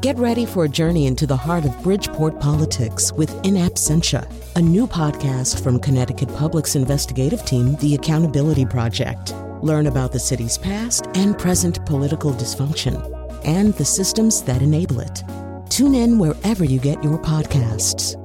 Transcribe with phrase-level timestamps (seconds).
[0.00, 4.26] Get ready for a journey into the heart of Bridgeport politics with In Absentia,
[4.56, 9.34] a new podcast from Connecticut Public's investigative team, The Accountability Project.
[9.60, 12.96] Learn about the city's past and present political dysfunction
[13.44, 15.22] and the systems that enable it.
[15.68, 18.16] Tune in wherever you get your podcasts.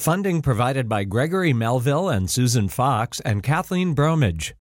[0.00, 4.56] Funding provided by Gregory Melville and Susan Fox and Kathleen Bromage.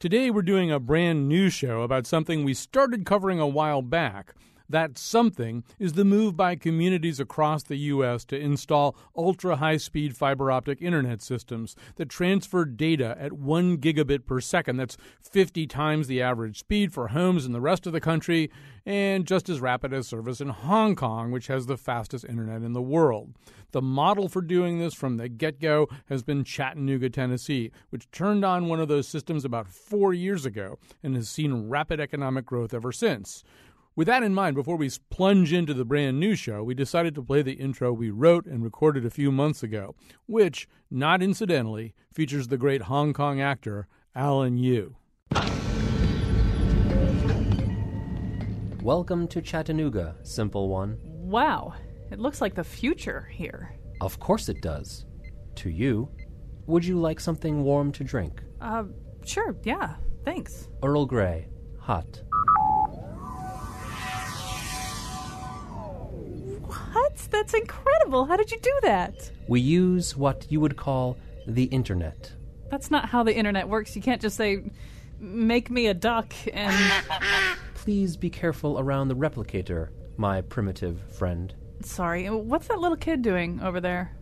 [0.00, 4.34] Today we're doing a brand new show about something we started covering a while back
[4.74, 8.24] that something is the move by communities across the U.S.
[8.24, 14.26] to install ultra high speed fiber optic internet systems that transfer data at 1 gigabit
[14.26, 14.78] per second.
[14.78, 18.50] That's 50 times the average speed for homes in the rest of the country,
[18.84, 22.72] and just as rapid as service in Hong Kong, which has the fastest internet in
[22.72, 23.32] the world.
[23.70, 28.44] The model for doing this from the get go has been Chattanooga, Tennessee, which turned
[28.44, 32.74] on one of those systems about four years ago and has seen rapid economic growth
[32.74, 33.44] ever since.
[33.96, 37.22] With that in mind, before we plunge into the brand new show, we decided to
[37.22, 39.94] play the intro we wrote and recorded a few months ago,
[40.26, 44.96] which, not incidentally, features the great Hong Kong actor Alan Yu.
[48.82, 50.98] Welcome to Chattanooga, Simple One.
[51.04, 51.74] Wow,
[52.10, 53.76] it looks like the future here.
[54.00, 55.06] Of course it does.
[55.54, 56.10] To you.
[56.66, 58.42] Would you like something warm to drink?
[58.60, 58.86] Uh,
[59.24, 60.68] sure, yeah, thanks.
[60.82, 61.48] Earl Grey,
[61.78, 62.23] hot.
[66.94, 67.16] What?
[67.30, 68.24] That's incredible.
[68.24, 69.30] How did you do that?
[69.48, 72.32] We use what you would call the internet.
[72.70, 73.94] That's not how the internet works.
[73.94, 74.62] You can't just say,
[75.18, 76.74] make me a duck and.
[77.74, 81.54] Please be careful around the replicator, my primitive friend.
[81.82, 84.16] Sorry, what's that little kid doing over there?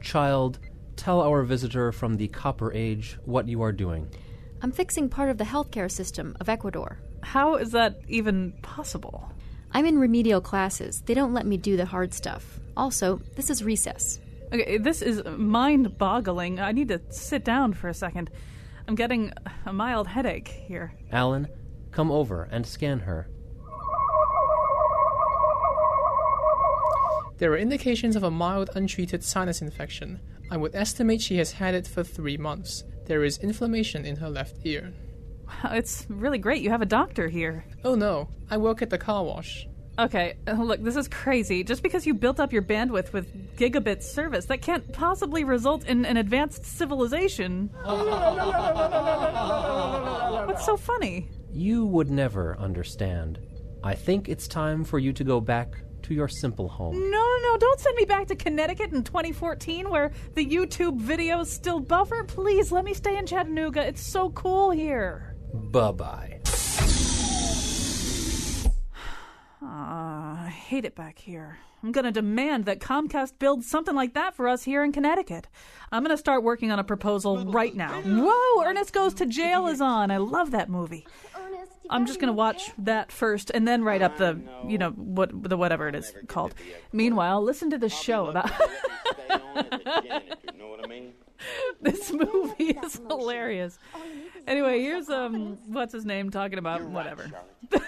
[0.00, 0.58] Child,
[0.96, 4.08] tell our visitor from the Copper Age what you are doing.
[4.62, 6.98] I'm fixing part of the healthcare system of Ecuador.
[7.22, 9.30] How is that even possible?
[9.72, 11.02] I'm in remedial classes.
[11.02, 12.58] They don't let me do the hard stuff.
[12.76, 14.20] Also, this is recess.
[14.52, 16.60] Okay, this is mind boggling.
[16.60, 18.30] I need to sit down for a second.
[18.86, 19.32] I'm getting
[19.64, 20.94] a mild headache here.
[21.10, 21.48] Alan,
[21.90, 23.28] come over and scan her.
[27.38, 30.20] There are indications of a mild untreated sinus infection.
[30.50, 32.84] I would estimate she has had it for three months.
[33.06, 34.92] There is inflammation in her left ear.
[35.46, 37.64] Wow, it's really great you have a doctor here.
[37.84, 39.66] Oh no, I work at the car wash.
[39.98, 41.64] Okay, uh, look, this is crazy.
[41.64, 46.04] Just because you built up your bandwidth with gigabit service, that can't possibly result in
[46.04, 47.70] an advanced civilization.
[50.44, 51.30] What's so funny?
[51.50, 53.38] You would never understand.
[53.82, 56.94] I think it's time for you to go back to your simple home.
[56.94, 61.46] No, no, no, don't send me back to Connecticut in 2014 where the YouTube videos
[61.46, 62.22] still buffer.
[62.24, 63.86] Please let me stay in Chattanooga.
[63.86, 65.35] It's so cool here.
[65.56, 66.40] Bye bye.
[69.62, 71.58] Ah, I hate it back here.
[71.82, 75.48] I'm going to demand that Comcast build something like that for us here in Connecticut.
[75.92, 78.00] I'm going to start working on a proposal right now.
[78.02, 80.10] Whoa, Ernest Goes to Jail is on.
[80.10, 81.06] I love that movie.
[81.88, 85.30] I'm just going to watch that first and then write up the, you know, what
[85.48, 86.54] the whatever it is called.
[86.92, 88.50] Meanwhile, listen to the show about
[91.80, 93.78] This movie is hilarious.
[94.46, 97.30] Anyway, here's um what's his name talking about whatever.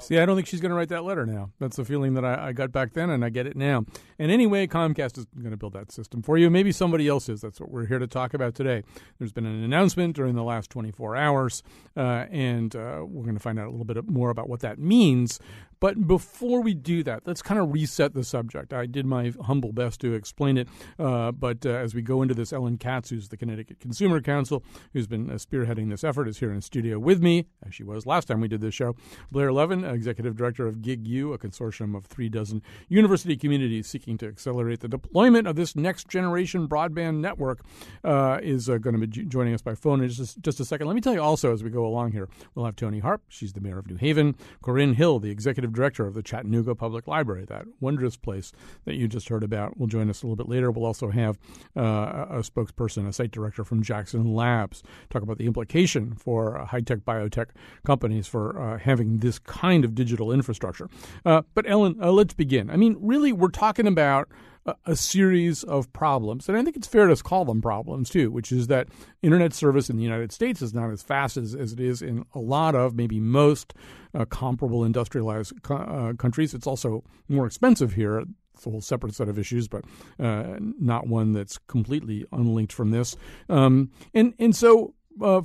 [0.00, 1.50] See, I don't think she's going to write that letter now.
[1.58, 3.84] That's the feeling that I, I, got back then, and I get it now.
[4.18, 6.48] And anyway, Comcast is going to build that system for you.
[6.48, 7.42] Maybe somebody else is.
[7.42, 8.82] That's what we're here to talk about today.
[9.18, 11.62] There's been an announcement during the last 24 hours,
[11.96, 14.78] uh, and uh, we're going to find out a little bit more about what that
[14.78, 15.38] means.
[15.80, 18.74] But before we do that, let's kind of reset the subject.
[18.74, 20.68] I did my humble best to explain it,
[20.98, 24.62] uh, but uh, as we go into this, Ellen Katz, who's the Connecticut Consumer Counsel,
[24.92, 28.04] who's been uh, spearheading this effort, is here in studio with me, as she was
[28.04, 28.94] last time we did this show.
[29.32, 34.28] Blair Levin, Executive Director of GigU, a consortium of three dozen university communities seeking to
[34.28, 37.64] accelerate the deployment of this next generation broadband network,
[38.04, 40.88] uh, is uh, going to be joining us by phone in just just a second.
[40.88, 43.22] Let me tell you also, as we go along here, we'll have Toni Harp.
[43.28, 44.36] She's the mayor of New Haven.
[44.62, 48.52] Corinne Hill, the Executive Director of the Chattanooga Public Library, that wondrous place
[48.84, 50.70] that you just heard about, will join us a little bit later.
[50.70, 51.38] We'll also have
[51.76, 56.66] uh, a spokesperson, a site director from Jackson Labs, talk about the implication for uh,
[56.66, 57.48] high tech biotech
[57.84, 60.88] companies for uh, having this kind of digital infrastructure.
[61.24, 62.70] Uh, but, Ellen, uh, let's begin.
[62.70, 64.28] I mean, really, we're talking about
[64.66, 66.48] a, series of problems.
[66.48, 68.88] And I think it's fair to call them problems too, which is that
[69.22, 72.24] internet service in the United States is not as fast as, as it is in
[72.34, 73.74] a lot of, maybe most
[74.14, 76.54] uh, comparable industrialized co- uh, countries.
[76.54, 78.24] It's also more expensive here.
[78.54, 79.84] It's a whole separate set of issues, but
[80.18, 83.16] uh, not one that's completely unlinked from this.
[83.48, 85.42] Um, and and so uh,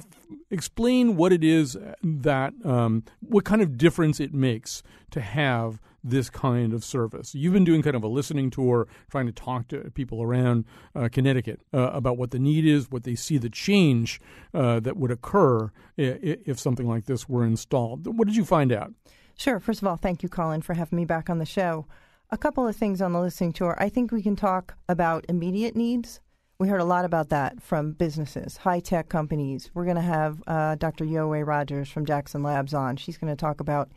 [0.52, 6.30] explain what it is that um, what kind of difference it makes to have this
[6.30, 7.34] kind of service.
[7.34, 10.66] You've been doing kind of a listening tour, trying to talk to people around
[10.96, 14.22] uh, Connecticut uh, about what the need is, what they see the change
[14.54, 18.06] uh, that would occur if, if something like this were installed.
[18.18, 18.94] What did you find out?
[19.36, 19.60] Sure.
[19.60, 21.88] First of all, thank you, Colin, for having me back on the show.
[22.30, 23.76] A couple of things on the listening tour.
[23.80, 26.20] I think we can talk about immediate needs.
[26.58, 29.70] We heard a lot about that from businesses, high tech companies.
[29.74, 31.04] We're going to have uh, Dr.
[31.04, 32.96] Yohe Rogers from Jackson Labs on.
[32.96, 33.92] She's going to talk about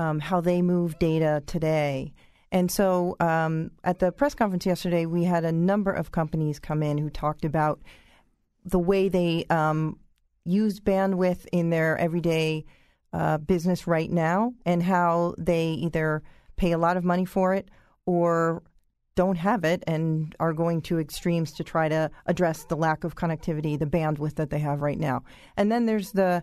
[0.00, 2.14] um, how they move data today.
[2.50, 6.82] And so um, at the press conference yesterday, we had a number of companies come
[6.82, 7.80] in who talked about
[8.64, 9.98] the way they um,
[10.46, 12.64] use bandwidth in their everyday
[13.12, 16.22] uh, business right now and how they either
[16.56, 17.68] pay a lot of money for it
[18.06, 18.62] or
[19.16, 23.16] don't have it and are going to extremes to try to address the lack of
[23.16, 25.22] connectivity, the bandwidth that they have right now.
[25.58, 26.42] And then there's the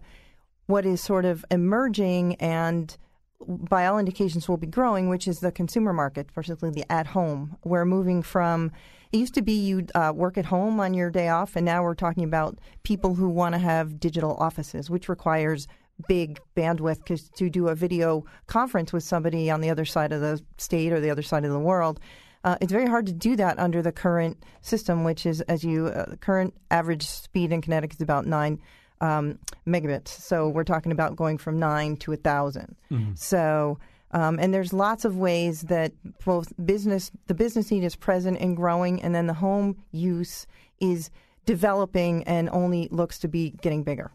[0.68, 2.96] what is sort of emerging and
[3.46, 7.58] by all indications will be growing, which is the consumer market, particularly the at home.
[7.64, 8.72] We're moving from
[9.12, 11.82] it used to be you'd uh, work at home on your day off, and now
[11.82, 15.68] we're talking about people who want to have digital offices, which requires
[16.08, 20.42] big bandwidth to do a video conference with somebody on the other side of the
[20.58, 22.00] state or the other side of the world.
[22.44, 25.88] Uh, it's very hard to do that under the current system, which is, as you,
[25.88, 28.60] uh, the current average speed in Connecticut is about nine
[29.02, 30.10] um, megabits.
[30.10, 33.12] So we're talking about going from nine to a 1000 mm-hmm.
[33.16, 33.80] So,
[34.12, 35.92] um, and there's lots of ways that
[36.24, 40.48] both business, the business need is present and growing, and then the home use
[40.80, 41.10] is
[41.46, 44.12] developing and only looks to be getting bigger.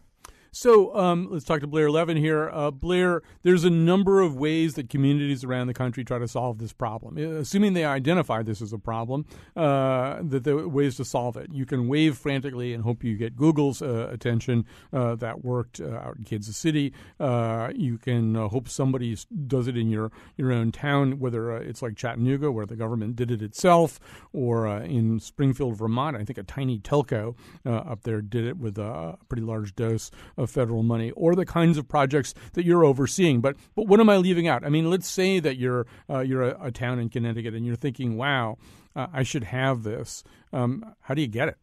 [0.55, 2.47] So um, let's talk to Blair Levin here.
[2.53, 6.59] Uh, Blair, there's a number of ways that communities around the country try to solve
[6.59, 7.17] this problem.
[7.17, 11.37] Uh, assuming they identify this as a problem, uh, that there are ways to solve
[11.37, 11.49] it.
[11.51, 14.65] You can wave frantically and hope you get Google's uh, attention.
[14.93, 16.93] Uh, that worked uh, out in Kansas City.
[17.19, 19.17] you can hope somebody
[19.47, 23.31] does it in your, your own town, whether it's like Chattanooga, where the government did
[23.31, 23.99] it itself,
[24.33, 26.15] or in Springfield, Vermont.
[26.15, 27.35] I think a tiny telco
[27.65, 30.11] up there did it with a pretty large dose
[30.47, 33.41] federal money or the kinds of projects that you're overseeing.
[33.41, 34.65] But but what am I leaving out?
[34.65, 37.75] I mean, let's say that you're uh, you're a, a, town in Connecticut and you're
[37.75, 38.57] thinking, wow,
[38.95, 40.23] uh, I should have this.
[40.51, 41.57] Um, how do you get it?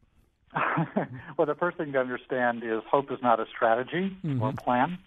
[1.37, 4.43] well, the first thing to understand is hope is not a strategy mm-hmm.
[4.43, 4.99] or a plan.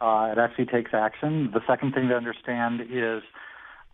[0.00, 1.50] Uh, it actually takes action.
[1.52, 3.22] The second thing to understand is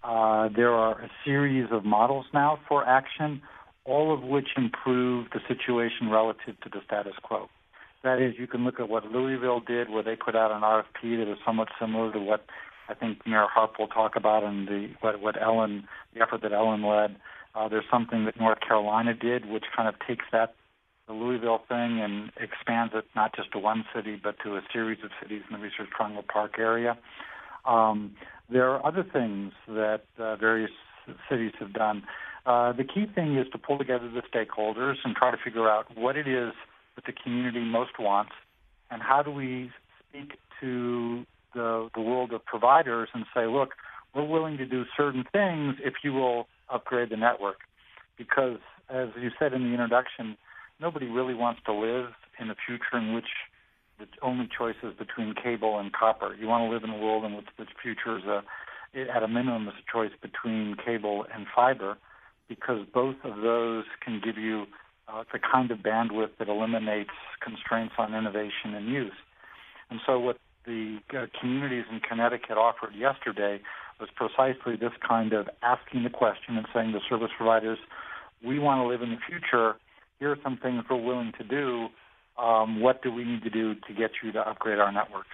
[0.03, 3.41] uh, there are a series of models now for action,
[3.85, 7.49] all of which improve the situation relative to the status quo.
[8.05, 11.19] That is, you can look at what Louisville did, where they put out an RFP
[11.19, 12.45] that is somewhat similar to what
[12.89, 16.53] I think Mayor Harp will talk about, and the what what Ellen, the effort that
[16.53, 17.17] Ellen led.
[17.55, 20.55] Uh, there's something that North Carolina did, which kind of takes that
[21.07, 24.99] the Louisville thing and expands it not just to one city, but to a series
[25.05, 26.99] of cities in the Research Triangle Park area.
[27.65, 28.17] Um,
[28.51, 30.71] there are other things that uh, various
[31.31, 32.03] cities have done.
[32.47, 35.87] Uh, the key thing is to pull together the stakeholders and try to figure out
[35.97, 36.53] what it is
[36.95, 38.33] that the community most wants,
[38.91, 39.71] and how do we
[40.09, 41.25] speak to
[41.55, 43.75] the, the world of providers and say, look,
[44.15, 47.59] we're willing to do certain things if you will upgrade the network.
[48.17, 48.59] Because,
[48.89, 50.37] as you said in the introduction,
[50.81, 53.29] nobody really wants to live in a future in which
[53.99, 56.35] the only choice is between cable and copper.
[56.39, 58.43] You want to live in a world in which the future is a,
[59.15, 61.97] at a minimum, is a choice between cable and fiber,
[62.49, 64.67] because both of those can give you
[65.09, 69.13] uh, the kind of bandwidth that eliminates constraints on innovation and use.
[69.91, 73.61] And so, what the uh, communities in Connecticut offered yesterday
[74.01, 77.79] was precisely this kind of asking the question and saying to service providers,
[78.45, 79.77] we want to live in the future.
[80.19, 81.89] Here are some things we're willing to do.
[82.43, 85.29] Um, what do we need to do to get you to upgrade our networks?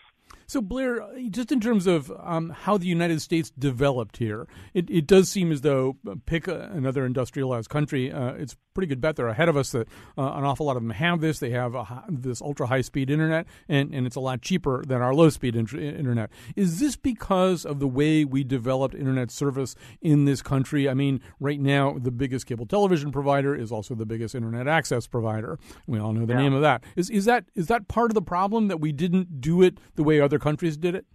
[0.51, 5.07] So, Blair, just in terms of um, how the United States developed here, it, it
[5.07, 9.15] does seem as though, uh, pick a, another industrialized country, uh, it's pretty good bet
[9.17, 9.71] they're ahead of us.
[9.71, 9.87] That
[10.19, 11.39] uh, an awful lot of them have this.
[11.39, 15.01] They have a, this ultra high speed internet, and, and it's a lot cheaper than
[15.03, 16.31] our low speed internet.
[16.57, 20.89] Is this because of the way we developed internet service in this country?
[20.89, 25.07] I mean, right now, the biggest cable television provider is also the biggest internet access
[25.07, 25.61] provider.
[25.87, 26.41] We all know the yeah.
[26.41, 26.83] name of that.
[26.97, 30.03] Is is that is that part of the problem that we didn't do it the
[30.03, 31.07] way other countries did it?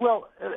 [0.00, 0.50] Well, uh,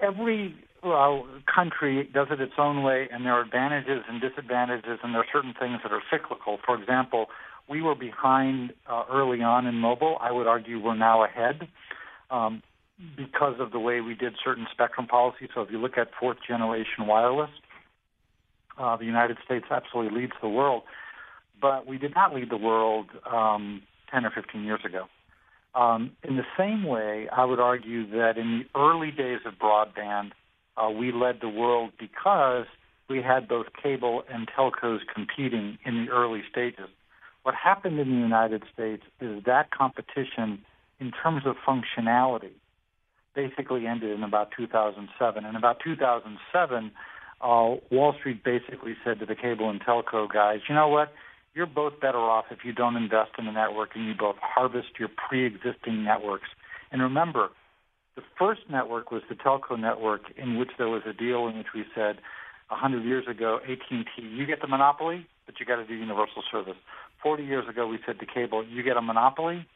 [0.00, 5.14] every well, country does it its own way, and there are advantages and disadvantages, and
[5.14, 6.58] there are certain things that are cyclical.
[6.64, 7.26] For example,
[7.68, 10.18] we were behind uh, early on in mobile.
[10.20, 11.68] I would argue we're now ahead
[12.30, 12.62] um,
[13.16, 15.48] because of the way we did certain spectrum policies.
[15.54, 17.50] So if you look at fourth generation wireless,
[18.78, 20.82] uh, the United States absolutely leads the world.
[21.60, 25.06] But we did not lead the world um, 10 or 15 years ago.
[25.74, 30.30] Um, in the same way, I would argue that in the early days of broadband,
[30.76, 32.66] uh, we led the world because
[33.08, 36.88] we had both cable and telcos competing in the early stages.
[37.42, 40.64] What happened in the United States is that competition,
[40.98, 42.52] in terms of functionality,
[43.34, 45.44] basically ended in about 2007.
[45.44, 46.92] In about 2007,
[47.40, 47.46] uh,
[47.90, 51.12] Wall Street basically said to the cable and telco guys, you know what?
[51.54, 54.98] You're both better off if you don't invest in the network and you both harvest
[54.98, 56.48] your pre-existing networks.
[56.90, 57.50] And remember,
[58.16, 61.68] the first network was the telco network in which there was a deal in which
[61.74, 62.16] we said
[62.68, 66.76] 100 years ago, AT&T, you get the monopoly, but you got to do universal service.
[67.22, 69.66] 40 years ago, we said to cable, you get a monopoly,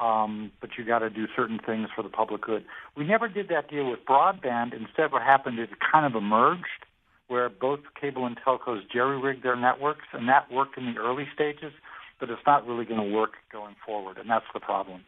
[0.00, 2.64] um, but you got to do certain things for the public good.
[2.96, 4.74] We never did that deal with broadband.
[4.74, 6.84] Instead, what happened is it kind of emerged
[7.28, 11.26] where both cable and telcos jerry rig their networks, and that worked in the early
[11.34, 11.72] stages,
[12.20, 15.02] but it's not really going to work going forward, and that's the problem.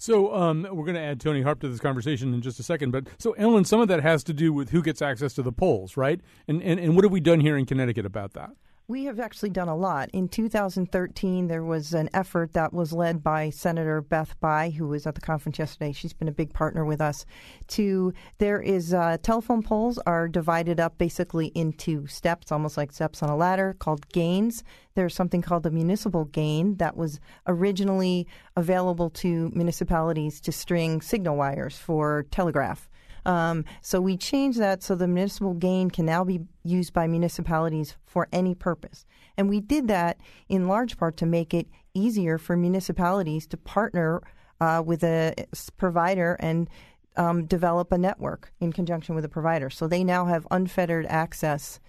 [0.00, 2.92] So um, we're going to add Toni Harp to this conversation in just a second.
[2.92, 5.50] But so, Ellen, some of that has to do with who gets access to the
[5.50, 6.20] poles, right?
[6.46, 8.50] And, and and what have we done here in Connecticut about that?
[8.90, 10.08] We have actually done a lot.
[10.14, 15.06] In 2013, there was an effort that was led by Senator Beth Bye, who was
[15.06, 15.92] at the conference yesterday.
[15.92, 17.26] She's been a big partner with us.
[17.66, 23.22] To there is uh, telephone poles are divided up basically into steps, almost like steps
[23.22, 24.64] on a ladder, called gains.
[24.94, 28.26] There's something called the municipal gain that was originally
[28.56, 32.88] available to municipalities to string signal wires for telegraph.
[33.26, 37.96] Um, so we changed that so the municipal gain can now be used by municipalities
[38.04, 39.04] for any purpose.
[39.36, 44.22] And we did that in large part to make it easier for municipalities to partner
[44.60, 45.34] uh, with a
[45.76, 46.68] provider and
[47.16, 49.70] um, develop a network in conjunction with a provider.
[49.70, 51.80] So they now have unfettered access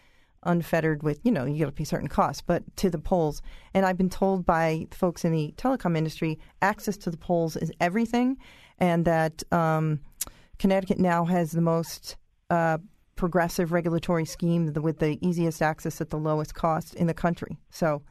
[0.43, 3.41] unfettered with, you know, you got to pay certain costs, but to the poles.
[3.73, 7.71] And I've been told by folks in the telecom industry, access to the poles is
[7.79, 8.37] everything,
[8.77, 9.99] and that um,
[10.59, 12.17] Connecticut now has the most
[12.49, 12.77] uh,
[13.15, 17.57] progressive regulatory scheme with the easiest access at the lowest cost in the country.
[17.69, 18.03] So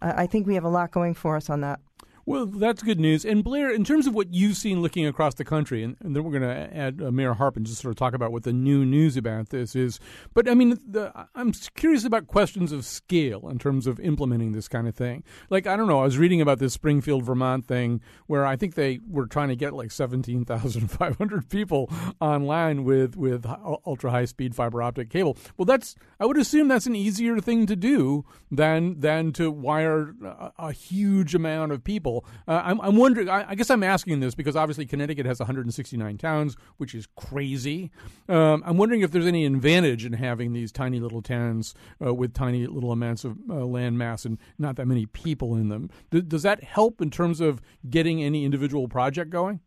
[0.00, 1.80] uh, I think we have a lot going for us on that.
[2.28, 3.24] Well, that's good news.
[3.24, 6.24] And Blair, in terms of what you've seen looking across the country, and, and then
[6.24, 8.52] we're going to add uh, Mayor Harp and just sort of talk about what the
[8.52, 9.98] new news about this is.
[10.34, 14.68] But I mean, the, I'm curious about questions of scale in terms of implementing this
[14.68, 15.24] kind of thing.
[15.48, 18.74] Like, I don't know, I was reading about this Springfield, Vermont thing where I think
[18.74, 23.46] they were trying to get like 17,500 people online with, with
[23.86, 25.38] ultra high speed fiber optic cable.
[25.56, 30.14] Well, that's, I would assume that's an easier thing to do than, than to wire
[30.22, 33.28] a, a huge amount of people uh, I'm, I'm, wondering.
[33.28, 37.90] I, I, guess I'm asking this because obviously Connecticut has 169 towns, which is crazy.
[38.28, 42.34] Um, I'm wondering if there's any advantage in having these tiny little towns uh, with
[42.34, 45.90] tiny little amounts of uh, land mass and not that many people in them.
[46.10, 49.60] D- does that help in terms of getting any individual project going?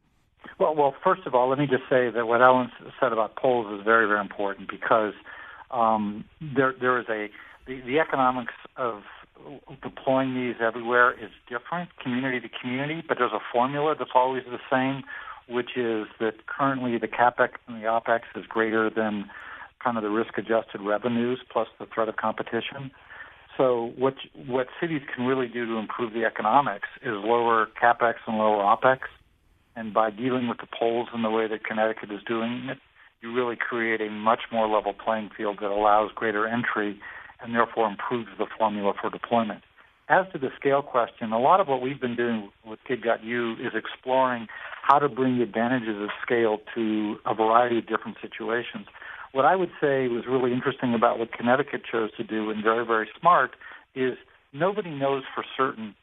[0.60, 3.80] Well, well, first of all, let me just say that what Ellen said about poles
[3.80, 5.14] is very, very important because
[5.70, 7.30] um, there there is a
[7.68, 9.04] the, the economics of
[9.84, 14.60] deploying these everywhere is different, community to community, but there's a formula that's always the
[14.70, 15.04] same,
[15.48, 19.30] which is that currently the capex and the opex is greater than
[19.84, 22.92] kind of the risk-adjusted revenues plus the threat of competition.
[23.58, 24.16] So what
[24.48, 29.00] what cities can really do to improve the economics is lower capex and lower opex,
[29.76, 32.78] and by dealing with the poles in the way that Connecticut is doing it,
[33.22, 37.00] you really create a much more level playing field that allows greater entry
[37.44, 39.64] and therefore improves the formula for deployment.
[40.10, 43.74] As to the scale question, a lot of what we've been doing with Gig.U is
[43.74, 44.48] exploring
[44.82, 48.88] how to bring the advantages of scale to a variety of different situations.
[49.32, 52.86] What I would say was really interesting about what Connecticut chose to do and very,
[52.86, 53.52] very smart
[53.96, 54.18] is
[54.52, 55.96] nobody knows for certain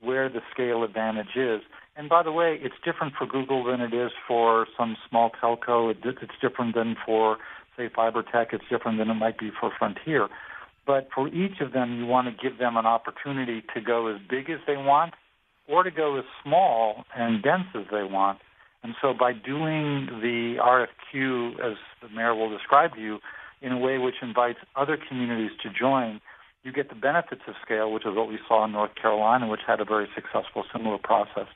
[0.00, 1.60] where the scale advantage is.
[1.96, 5.92] And by the way, it's different for Google than it is for some small telco.
[5.92, 7.36] It's different than for,
[7.76, 8.54] say, Fibertech.
[8.54, 10.28] It's different than it might be for Frontier.
[10.86, 14.20] But for each of them, you want to give them an opportunity to go as
[14.28, 15.14] big as they want
[15.68, 18.40] or to go as small and dense as they want.
[18.82, 23.18] And so by doing the RFQ, as the mayor will describe to you,
[23.60, 26.20] in a way which invites other communities to join,
[26.62, 29.60] you get the benefits of scale, which is what we saw in North Carolina, which
[29.66, 31.46] had a very successful similar process.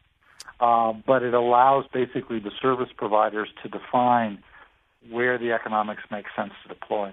[0.60, 4.42] Uh, but it allows basically the service providers to define
[5.10, 7.12] where the economics make sense to deploy.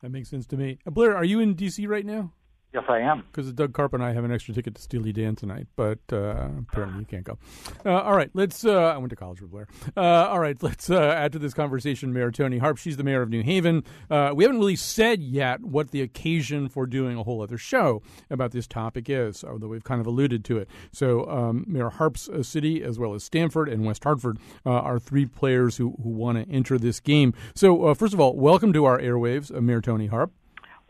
[0.00, 0.78] That makes sense to me.
[0.86, 1.86] Uh, Blair, are you in D.C.
[1.86, 2.32] right now?
[2.74, 3.24] Yes, I am.
[3.32, 6.48] Because Doug Carp and I have an extra ticket to Steely Dan tonight, but uh,
[6.58, 7.38] apparently you can't go.
[7.84, 8.62] Uh, all right, let's.
[8.62, 9.66] Uh, I went to college with Blair.
[9.96, 12.76] Uh, all right, let's uh, add to this conversation Mayor Toni Harp.
[12.76, 13.84] She's the mayor of New Haven.
[14.10, 18.02] Uh, we haven't really said yet what the occasion for doing a whole other show
[18.28, 20.68] about this topic is, although we've kind of alluded to it.
[20.92, 25.78] So, um, Mayor Harp's city, as well as Stamford and West Hartford, are three players
[25.78, 27.32] who, who want to enter this game.
[27.54, 30.32] So, first of all, welcome to our airwaves, Mayor Toni Harp.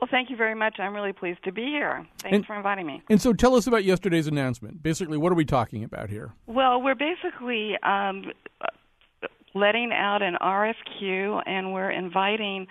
[0.00, 0.76] Well, thank you very much.
[0.78, 2.06] I'm really pleased to be here.
[2.22, 3.02] Thanks and, for inviting me.
[3.10, 4.82] And so, tell us about yesterday's announcement.
[4.82, 6.32] Basically, what are we talking about here?
[6.46, 8.30] Well, we're basically um,
[9.54, 12.68] letting out an RFQ, and we're inviting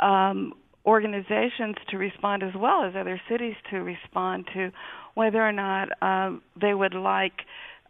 [0.00, 0.52] um,
[0.84, 4.70] organizations to respond as well as other cities to respond to
[5.14, 7.40] whether or not um, they would like,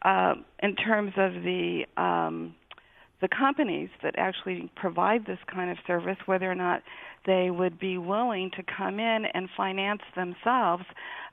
[0.02, 2.54] uh, in terms of the um,
[3.20, 6.82] the companies that actually provide this kind of service, whether or not
[7.24, 10.84] they would be willing to come in and finance themselves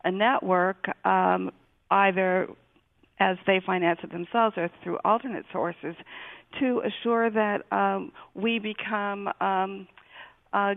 [0.03, 1.51] a network, um,
[1.91, 2.47] either
[3.19, 5.95] as they finance it themselves or through alternate sources,
[6.59, 9.87] to assure that um, we become um,
[10.53, 10.75] uh,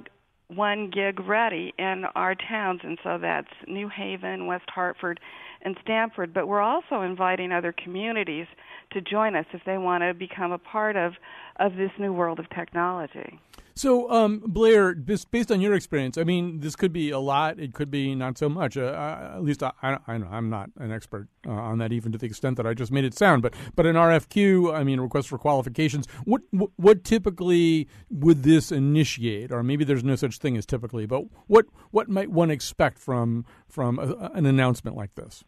[0.49, 5.19] one gig ready in our towns, and so that's New Haven, West Hartford,
[5.62, 6.33] and Stamford.
[6.33, 8.47] But we're also inviting other communities
[8.93, 11.15] to join us if they want to become a part of
[11.59, 13.41] of this new world of technology.
[13.76, 17.61] So, um, Blair, based on your experience, I mean, this could be a lot.
[17.61, 18.78] It could be not so much.
[18.78, 22.11] Uh, at least I, I, I know I'm not an expert uh, on that, even
[22.12, 23.42] to the extent that I just made it sound.
[23.42, 26.06] But, but an RFQ, I mean, request for qualifications.
[26.25, 26.40] What,
[26.76, 31.66] what, typically would this initiate, or maybe there's no such thing as typically, but what,
[31.90, 35.45] what might one expect from from a, an announcement like this?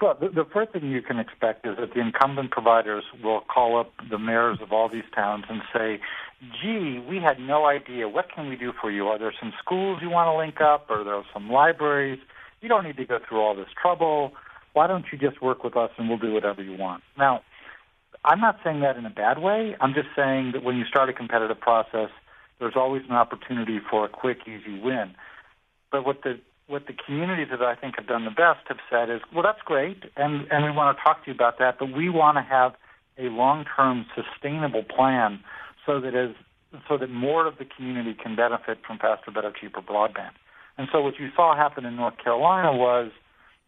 [0.00, 3.92] Well, the first thing you can expect is that the incumbent providers will call up
[4.10, 6.00] the mayors of all these towns and say,
[6.60, 8.08] gee, we had no idea.
[8.08, 9.06] What can we do for you?
[9.06, 10.86] Are there some schools you want to link up?
[10.90, 12.18] Or there are some libraries?
[12.60, 14.32] You don't need to go through all this trouble.
[14.72, 17.02] Why don't you just work with us and we'll do whatever you want?
[17.16, 17.42] Now,
[18.24, 19.76] I'm not saying that in a bad way.
[19.80, 22.10] I'm just saying that when you start a competitive process,
[22.58, 25.14] there's always an opportunity for a quick, easy win.
[25.90, 29.10] But what the what the communities that I think have done the best have said
[29.10, 31.92] is, well, that's great, and and we want to talk to you about that, but
[31.92, 32.74] we want to have
[33.18, 35.40] a long-term sustainable plan
[35.86, 36.34] so that as
[36.88, 40.32] so that more of the community can benefit from faster, better, cheaper broadband.
[40.78, 43.10] And so what you saw happen in North Carolina was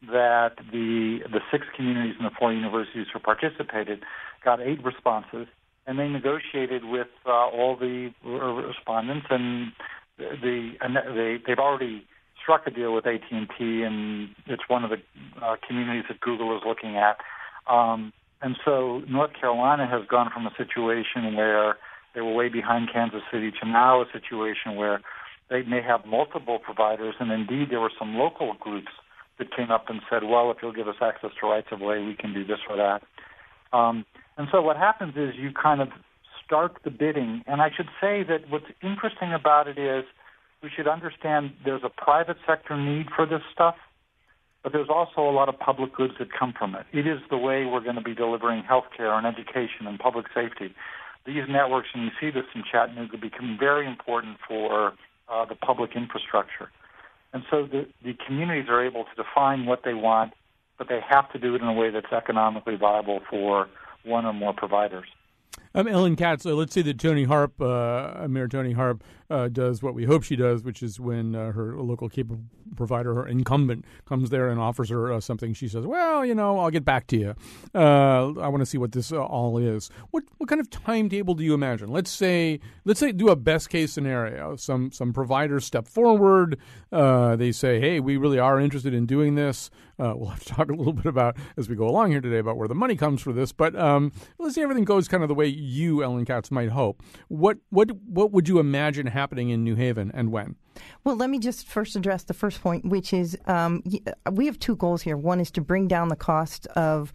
[0.07, 4.03] that the the six communities and the four universities who participated
[4.45, 5.47] got eight responses,
[5.87, 9.73] and they negotiated with uh, all the respondents, and
[10.19, 12.07] the and they they've already
[12.43, 14.97] struck a deal with AT and T, and it's one of the
[15.43, 17.19] uh, communities that Google is looking at.
[17.67, 18.13] Um,
[18.43, 21.77] and so North Carolina has gone from a situation where
[22.15, 25.01] they were way behind Kansas City to now a situation where
[25.51, 28.93] they may have multiple providers, and indeed there were some local groups
[29.39, 32.03] that came up and said, well, if you'll give us access to rights of way,
[32.03, 33.03] we can do this or that.
[33.77, 34.07] Um,
[34.39, 35.89] and so what happens is you kind of
[36.45, 40.05] start the bidding, and I should say that what's interesting about it is–
[40.65, 43.77] we should understand there's a private sector need for this stuff,
[44.63, 46.87] but there's also a lot of public goods that come from it.
[46.91, 50.75] It is the way we're going to be delivering healthcare and education and public safety.
[51.27, 54.93] These networks, and you see this in Chattanooga, become very important for
[55.29, 56.71] uh, the public infrastructure.
[57.33, 60.35] And so the, the communities are able to define what they want,
[60.79, 63.69] but they have to do it in a way that's economically viable for
[64.05, 65.07] one or more providers.
[65.75, 69.83] Um, Ellen Katz, uh, let's say that Toni Harp, uh, Mayor Toni Harp, uh, does
[69.83, 72.39] what we hope she does, which is when uh, her local cable
[72.77, 75.55] provider, her incumbent, comes there and offers her uh, something.
[75.55, 77.35] She says, "Well, you know, I'll get back to you.
[77.75, 81.35] Uh, I want to see what this uh, all is." What what kind of timetable
[81.35, 81.91] do you imagine?
[81.91, 84.57] Let's say let's say do a best case scenario.
[84.57, 86.59] Some some providers step forward.
[86.91, 90.75] they say, "Hey, we really are interested in doing this." we'll have to talk a
[90.75, 93.33] little bit about as we go along here today about where the money comes for
[93.33, 93.53] this.
[93.53, 97.03] But um, let's say everything goes kind of the way you, Ellen Katz, might hope.
[97.29, 100.57] What what what would you imagine happening in New Haven and when?
[101.05, 103.83] Well, let me just first address the first point, which is um,
[104.31, 105.17] we have two goals here.
[105.17, 107.13] One is to bring down the cost of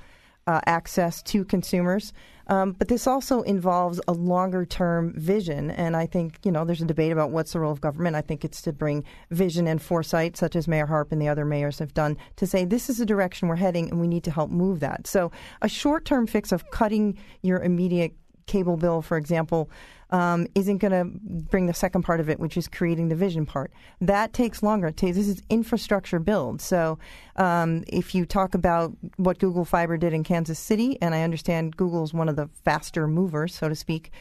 [0.48, 2.12] uh, access to consumers.
[2.48, 5.70] Um, but this also involves a longer term vision.
[5.70, 8.16] And I think, you know, there's a debate about what's the role of government.
[8.16, 11.46] I think it's to bring vision and foresight, such as Mayor Harp and the other
[11.46, 14.32] mayors have done, to say this is the direction we're heading and we need to
[14.32, 15.06] help move that.
[15.06, 15.32] So
[15.62, 18.14] a short term fix of cutting your immediate
[18.50, 19.70] cable bill, for example,
[20.10, 21.06] um, isn't going to
[21.52, 23.72] bring the second part of it, which is creating the vision part.
[24.02, 24.92] That takes longer.
[24.92, 26.62] This is infrastructure build.
[26.62, 26.98] So
[27.36, 31.78] um, if you talk about what Google Fiber did in Kansas City, and I understand
[31.78, 34.12] Google is one of the faster movers, so to speak,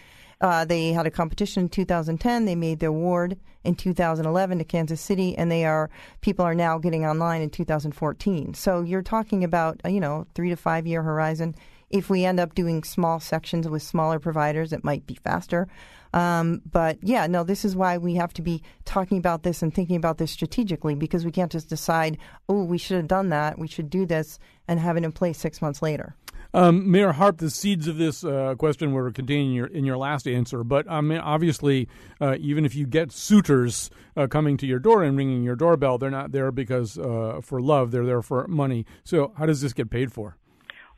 [0.41, 2.45] Uh, they had a competition in 2010.
[2.45, 6.79] They made the award in 2011 to Kansas City, and they are people are now
[6.79, 8.55] getting online in 2014.
[8.55, 11.55] So you're talking about you know three to five year horizon.
[11.91, 15.69] If we end up doing small sections with smaller providers, it might be faster.
[16.13, 19.75] Um, but yeah, no, this is why we have to be talking about this and
[19.75, 23.59] thinking about this strategically because we can't just decide, oh, we should have done that,
[23.59, 26.15] we should do this, and have it in place six months later.
[26.55, 29.99] Um, Mayor Harp, the seeds of this uh, question were contained in your, in your
[29.99, 31.89] last answer, but mean, obviously,
[32.23, 35.99] uh, even if you get suitors uh, coming to your door and ringing your doorbell,
[35.99, 38.87] they're not there because uh, for love; they're there for money.
[39.05, 40.38] So, how does this get paid for?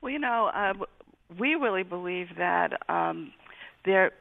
[0.03, 0.73] Well, you know, uh,
[1.39, 3.33] we really believe that um,
[3.85, 4.13] there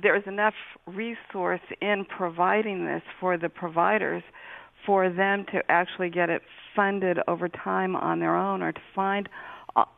[0.00, 0.54] there is enough
[0.86, 4.22] resource in providing this for the providers
[4.86, 6.42] for them to actually get it
[6.74, 9.28] funded over time on their own or to find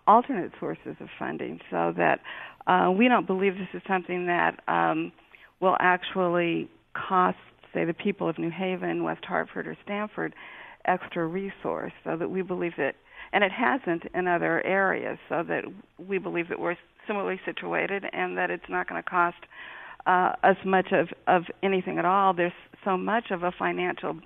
[0.06, 2.20] alternate sources of funding so that
[2.66, 5.12] uh, we don't believe this is something that um,
[5.60, 7.38] will actually cost,
[7.72, 10.34] say, the people of New Haven, West Hartford, or Stamford
[10.86, 11.92] extra resource.
[12.04, 12.94] So that we believe that,
[13.34, 15.64] and it hasn't in other areas, so that
[15.98, 19.36] we believe that we're similarly situated and that it's not going to cost
[20.06, 22.32] uh, as much of, of anything at all.
[22.32, 22.52] There's
[22.84, 24.18] so much of a financial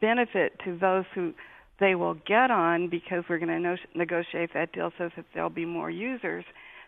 [0.00, 1.32] benefit to those who
[1.80, 5.50] they will get on because we're going to no- negotiate that deal so that there'll
[5.50, 6.44] be more users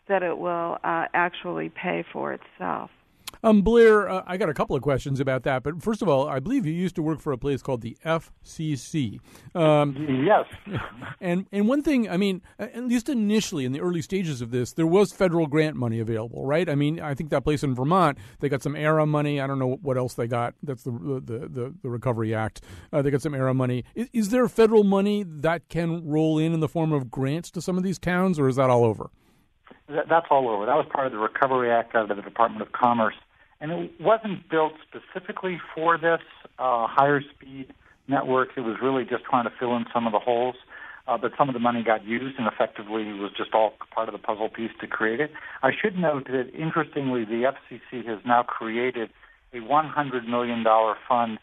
[0.09, 2.91] that it will uh, actually pay for itself.
[3.43, 5.63] Um, Blair, uh, I got a couple of questions about that.
[5.63, 7.97] But first of all, I believe you used to work for a place called the
[8.05, 9.21] FCC.
[9.55, 10.47] Um, yes.
[11.21, 14.73] And and one thing, I mean, at least initially in the early stages of this,
[14.73, 16.69] there was federal grant money available, right?
[16.69, 19.41] I mean, I think that place in Vermont, they got some ARRA money.
[19.41, 20.55] I don't know what else they got.
[20.63, 22.63] That's the the the, the Recovery Act.
[22.93, 23.85] Uh, they got some ARRA money.
[23.95, 27.63] Is, is there federal money that can roll in in the form of grants to
[27.63, 29.11] some of these towns, or is that all over?
[29.89, 30.65] That's all over.
[30.67, 33.15] That was part of the Recovery Act out of the Department of Commerce
[33.65, 36.21] and it wasn't built specifically for this
[36.59, 37.73] uh, higher speed
[38.09, 38.51] network.
[38.59, 40.57] It was really just trying to fill in some of the holes.
[41.09, 44.13] Uh, but some of the money got used and effectively was just all part of
[44.13, 45.31] the puzzle piece to create it.
[45.63, 49.09] I should note that interestingly, the FCC has now created
[49.55, 50.63] a $100 million
[51.09, 51.39] fund,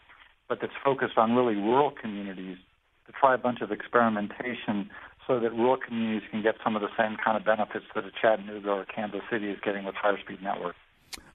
[0.48, 2.58] but that's focused on really rural communities
[3.06, 4.90] to try a bunch of experimentation
[5.26, 8.10] so that rural communities can get some of the same kind of benefits that a
[8.20, 10.78] Chattanooga or Kansas City is getting with higher speed networks.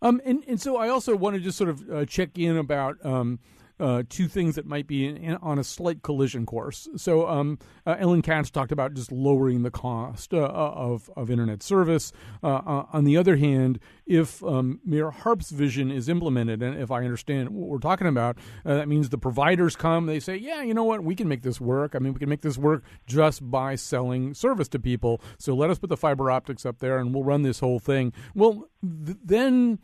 [0.01, 3.03] Um, and, and so I also want to just sort of uh, check in about
[3.05, 3.39] um,
[3.79, 6.87] uh, two things that might be in, in, on a slight collision course.
[6.95, 11.29] So, um, uh, Ellen Katz talked about just lowering the cost uh, uh of, of
[11.29, 12.11] internet service.
[12.43, 16.91] Uh, uh, on the other hand, if um, Mayor Harp's vision is implemented, and if
[16.91, 20.73] I understand what we're talking about, that means the providers come, they say, yeah, you
[20.73, 21.95] know what, we can make this work.
[21.95, 25.21] I mean, we can make this work just by selling service to people.
[25.37, 28.13] So let us put the fiber optics up there and we'll run this whole thing.
[28.33, 29.79] Well, th- then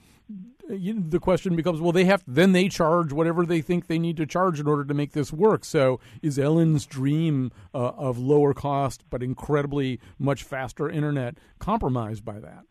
[0.70, 4.26] the question becomes well they have then they charge whatever they think they need to
[4.26, 5.66] charge in order to make this work.
[5.66, 12.40] So is ellen's dream uh, of lower cost but incredibly much faster internet compromised by
[12.40, 12.64] that?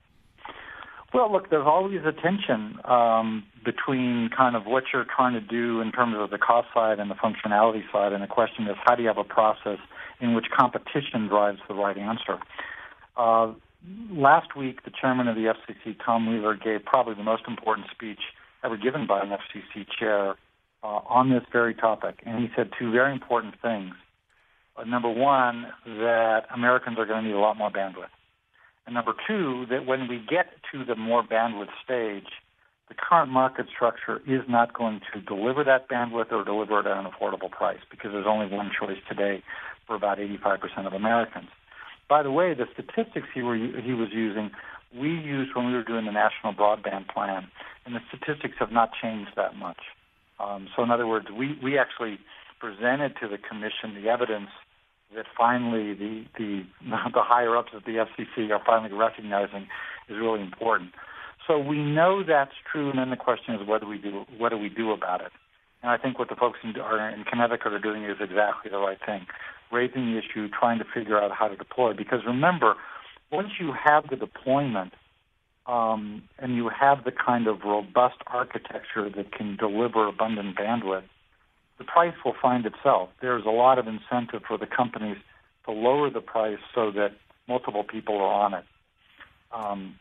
[1.12, 5.80] Well look there's always a tension um, between kind of what you're trying to do
[5.80, 8.94] in terms of the cost side and the functionality side and the question is how
[8.94, 9.78] do you have a process
[10.20, 12.38] in which competition drives the right answer.
[13.16, 13.52] Uh,
[14.10, 18.20] last week, the chairman of the FCC, Tom Wheeler, gave probably the most important speech
[18.64, 20.36] ever given by an FCC chair
[20.82, 22.20] uh, on this very topic.
[22.24, 23.94] And he said two very important things.
[24.76, 28.12] Uh, number one, that Americans are going to need a lot more bandwidth.
[28.86, 32.28] And number two, that when we get to the more bandwidth stage,
[32.88, 36.96] the current market structure is not going to deliver that bandwidth or deliver it at
[36.96, 39.42] an affordable price because there's only one choice today
[39.86, 41.48] for about 85% of Americans.
[42.08, 44.50] By the way, the statistics he, were, he was using,
[44.94, 47.48] we used when we were doing the national broadband plan,
[47.86, 49.80] and the statistics have not changed that much.
[50.38, 52.18] Um, so, in other words, we, we actually
[52.60, 54.50] presented to the commission the evidence
[55.14, 56.64] that finally the, the,
[57.14, 59.66] the higher ups at the FCC are finally recognizing
[60.08, 60.90] is really important.
[61.46, 64.24] So we know that's true, and then the question is, what do we do?
[64.38, 65.32] What do we do about it?
[65.82, 68.98] And I think what the folks in, in Connecticut are doing is exactly the right
[69.04, 69.26] thing
[69.72, 71.94] raising the issue, trying to figure out how to deploy.
[71.94, 72.74] Because remember,
[73.30, 74.92] once you have the deployment
[75.66, 81.04] um, and you have the kind of robust architecture that can deliver abundant bandwidth,
[81.78, 83.08] the price will find itself.
[83.20, 85.16] There's a lot of incentive for the companies
[85.64, 87.12] to lower the price so that
[87.48, 88.64] multiple people are on it.
[89.52, 89.96] Um,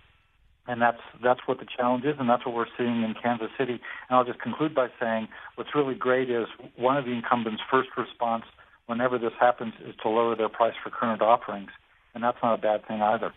[0.67, 3.73] and that's that's what the challenge is, and that's what we're seeing in Kansas City.
[3.73, 7.89] And I'll just conclude by saying what's really great is one of the incumbents' first
[7.97, 8.45] response
[8.91, 11.71] whenever this happens is to lower their price for current offerings,
[12.13, 13.33] and that's not a bad thing either.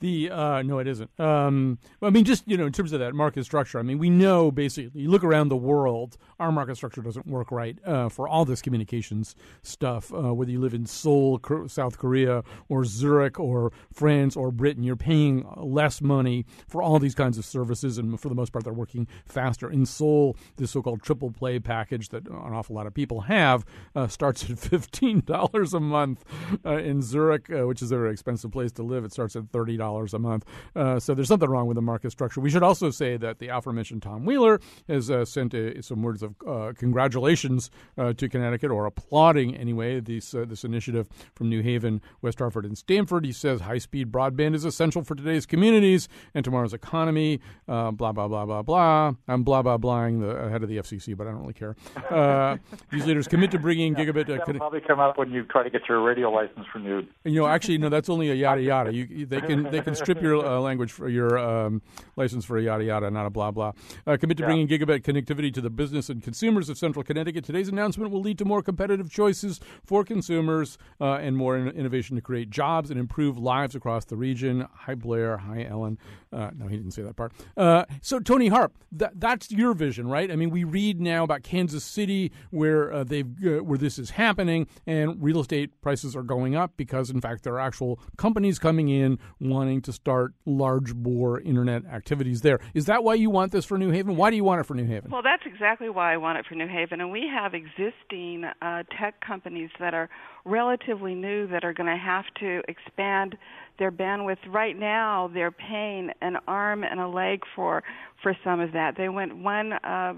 [0.00, 1.08] The uh, no, it isn't.
[1.18, 3.78] Um, I mean, just you know, in terms of that market structure.
[3.78, 5.00] I mean, we know basically.
[5.00, 8.60] You look around the world, our market structure doesn't work right uh, for all this
[8.60, 10.12] communications stuff.
[10.12, 14.96] Uh, whether you live in Seoul, South Korea, or Zurich, or France, or Britain, you're
[14.96, 18.74] paying less money for all these kinds of services, and for the most part, they're
[18.74, 19.70] working faster.
[19.70, 24.08] In Seoul, this so-called triple play package that an awful lot of people have uh,
[24.08, 26.22] starts at fifteen dollars a month.
[26.66, 29.50] Uh, in Zurich, uh, which is a very expensive place to live, it starts at
[29.52, 30.44] thirty dollars a month.
[30.74, 32.40] Uh, so there's something wrong with the market structure.
[32.40, 36.22] We should also say that the aforementioned Tom Wheeler has uh, sent a, some words
[36.22, 41.62] of uh, congratulations uh, to Connecticut, or applauding anyway this uh, this initiative from New
[41.62, 43.24] Haven, West Hartford, and Stamford.
[43.24, 47.40] He says high speed broadband is essential for today's communities and tomorrow's economy.
[47.66, 49.12] blah blah blah blah blah.
[49.28, 51.76] I'm blah blah blahing the head of the FCC, but I don't really care.
[52.90, 54.26] these leaders commit to bringing yeah, gigabit.
[54.26, 57.08] That'll probably come up when you try to get your radio license renewed.
[57.24, 58.92] You know, actually, no, that's only a yada yada.
[58.92, 61.82] You, they can they can strip your uh, language for your um,
[62.16, 63.72] license for a yada yada, not a blah blah.
[64.06, 64.46] Uh, commit to Yeah.
[64.48, 67.44] bringing gigabit connectivity to the business and consumers of Central Connecticut.
[67.44, 72.16] Today's announcement will lead to more competitive choices for consumers uh, and more in- innovation
[72.16, 74.66] to create jobs and improve lives across the region.
[74.74, 75.36] Hi Blair.
[75.38, 75.98] Hi Ellen.
[76.36, 77.32] Uh, no, he didn't say that part.
[77.56, 80.30] Uh, so Toni Harp, that, that's your vision, right?
[80.30, 84.10] I mean, we read now about Kansas City where uh, they've uh, where this is
[84.10, 88.58] happening, and real estate prices are going up because, in fact, there are actual companies
[88.58, 92.60] coming in wanting to start large bore internet activities there.
[92.74, 94.14] Is that why you want this for New Haven?
[94.14, 95.10] Why do you want it for New Haven?
[95.10, 97.00] Well, that's exactly why I want it for New Haven.
[97.00, 100.10] And we have existing uh, tech companies that are
[100.44, 103.36] relatively new that are going to have to expand
[103.78, 104.38] their bandwidth.
[104.48, 107.82] Right now, they're paying an arm and a leg for
[108.22, 108.94] for some of that.
[108.96, 110.14] They went one uh,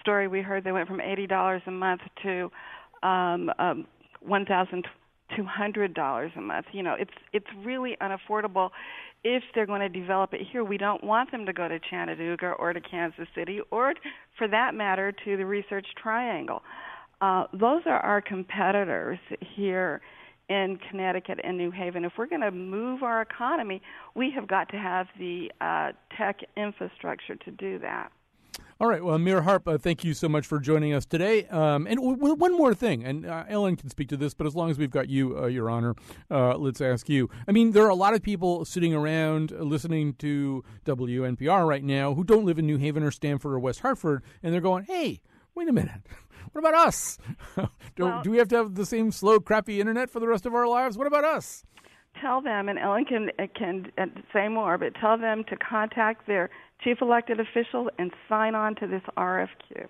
[0.00, 2.50] story we heard they went from eighty dollars a month to
[3.02, 3.86] um, um,
[4.20, 4.86] one thousand
[5.36, 6.66] two hundred dollars a month.
[6.72, 8.70] You know, it's it's really unaffordable
[9.24, 10.64] if they're going to develop it here.
[10.64, 13.94] We don't want them to go to Chattanooga or to Kansas City or,
[14.36, 16.62] for that matter, to the Research Triangle.
[17.20, 19.18] Uh, those are our competitors
[19.54, 20.00] here
[20.48, 22.04] in Connecticut and New Haven.
[22.04, 23.82] If we're going to move our economy,
[24.14, 28.12] we have got to have the uh, tech infrastructure to do that.
[28.80, 29.02] All right.
[29.02, 31.46] Well, Mayor Harp, uh, thank you so much for joining us today.
[31.46, 34.44] Um, and w- w- one more thing, and uh, Ellen can speak to this, but
[34.46, 35.94] as long as we've got you, uh, Your Honor,
[36.30, 37.30] uh, let's ask you.
[37.46, 41.84] I mean, there are a lot of people sitting around uh, listening to WNPR right
[41.84, 44.84] now who don't live in New Haven or Stamford or West Hartford, and they're going,
[44.84, 45.20] hey,
[45.54, 46.00] wait a minute.
[46.50, 47.18] What about us?
[47.56, 50.46] do, Well- do we have to have the same slow, crappy internet for the rest
[50.46, 50.98] of our lives?
[50.98, 51.64] What about us?
[52.20, 56.50] tell them, and Ellen can can uh, say more, but tell them to contact their
[56.82, 59.86] chief elected official and sign on to this RFQ.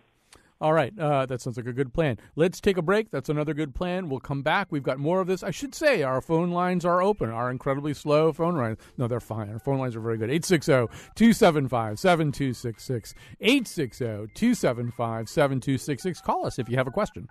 [0.63, 2.19] All right, uh, that sounds like a good plan.
[2.37, 3.11] Let's take a break.
[3.11, 4.09] That's another good plan.
[4.09, 4.69] We'll come back.
[4.71, 5.43] We've got more of this.
[5.43, 7.31] I should say our phone lines are open.
[7.31, 8.79] Our incredibly slow phone lines.
[8.97, 9.51] No, they're fine.
[9.51, 10.31] Our phone lines are very good.
[10.31, 10.73] 860
[11.17, 13.15] 275 7266.
[13.41, 16.21] 860 275 7266.
[16.21, 17.27] Call us if you have a question.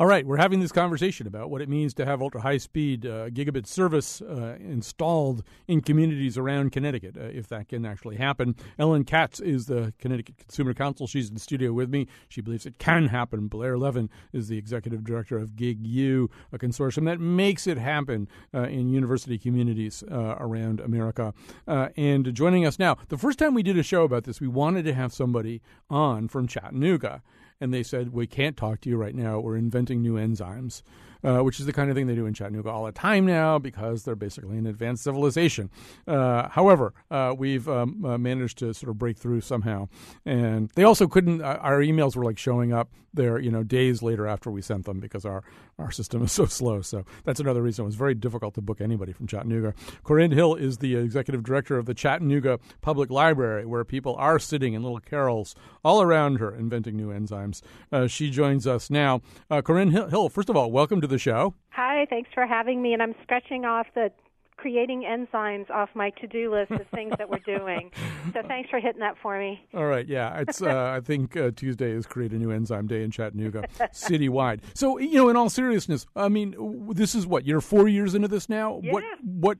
[0.00, 3.04] All right, we're having this conversation about what it means to have ultra high speed
[3.04, 8.54] uh, gigabit service uh, installed in communities around Connecticut, uh, if that can actually happen.
[8.78, 11.08] Ellen Katz is the Connecticut Consumer Counsel.
[11.08, 12.06] She's in the studio with me.
[12.28, 13.48] She believes it can happen.
[13.48, 18.68] Blair Levin is the executive director of GigU, a consortium that makes it happen uh,
[18.68, 21.34] in university communities uh, around America.
[21.66, 24.46] Uh, and joining us now, the first time we did a show about this, we
[24.46, 27.20] wanted to have somebody on from Chattanooga
[27.60, 29.40] and they said we can't talk to you right now.
[29.40, 30.82] We're inventing new enzymes,
[31.24, 33.58] uh, which is the kind of thing they do in Chattanooga all the time now
[33.58, 35.70] because they're basically an advanced civilization.
[36.06, 39.88] Uh, however, uh, we've um, uh, managed to sort of break through somehow,
[40.24, 41.42] and they also couldn't.
[41.42, 44.84] Uh, our emails were like showing up there, you know, days later after we sent
[44.84, 45.42] them because our
[45.78, 46.82] our system is so slow.
[46.82, 49.74] So that's another reason it was very difficult to book anybody from Chattanooga.
[50.04, 54.74] Corinne Hill is the executive director of the Chattanooga Public Library, where people are sitting
[54.74, 55.54] in little carrels
[55.84, 57.62] all around her inventing new enzymes.
[58.08, 59.20] She joins us now.
[59.64, 61.54] Corinne Hill, Hill, first of all, welcome to the show.
[61.70, 62.92] Hi, thanks for having me.
[62.92, 64.10] And I'm scratching off the
[64.58, 67.90] creating enzymes off my to-do list of things that we're doing.
[68.34, 69.58] So thanks for hitting that for me.
[69.72, 70.60] All right, yeah, it's.
[70.60, 73.62] Uh, I think uh, Tuesday is create a new enzyme day in Chattanooga,
[73.94, 74.60] citywide.
[74.74, 76.54] So you know, in all seriousness, I mean,
[76.90, 78.82] this is what you're four years into this now.
[78.84, 79.02] What?
[79.24, 79.58] What?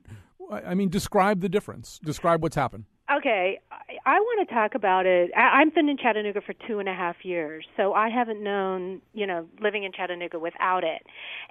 [0.51, 1.99] I mean, describe the difference.
[2.03, 2.85] Describe what's happened.
[3.11, 5.31] Okay, I, I want to talk about it.
[5.35, 9.01] I, I've been in Chattanooga for two and a half years, so I haven't known,
[9.13, 11.01] you know, living in Chattanooga without it,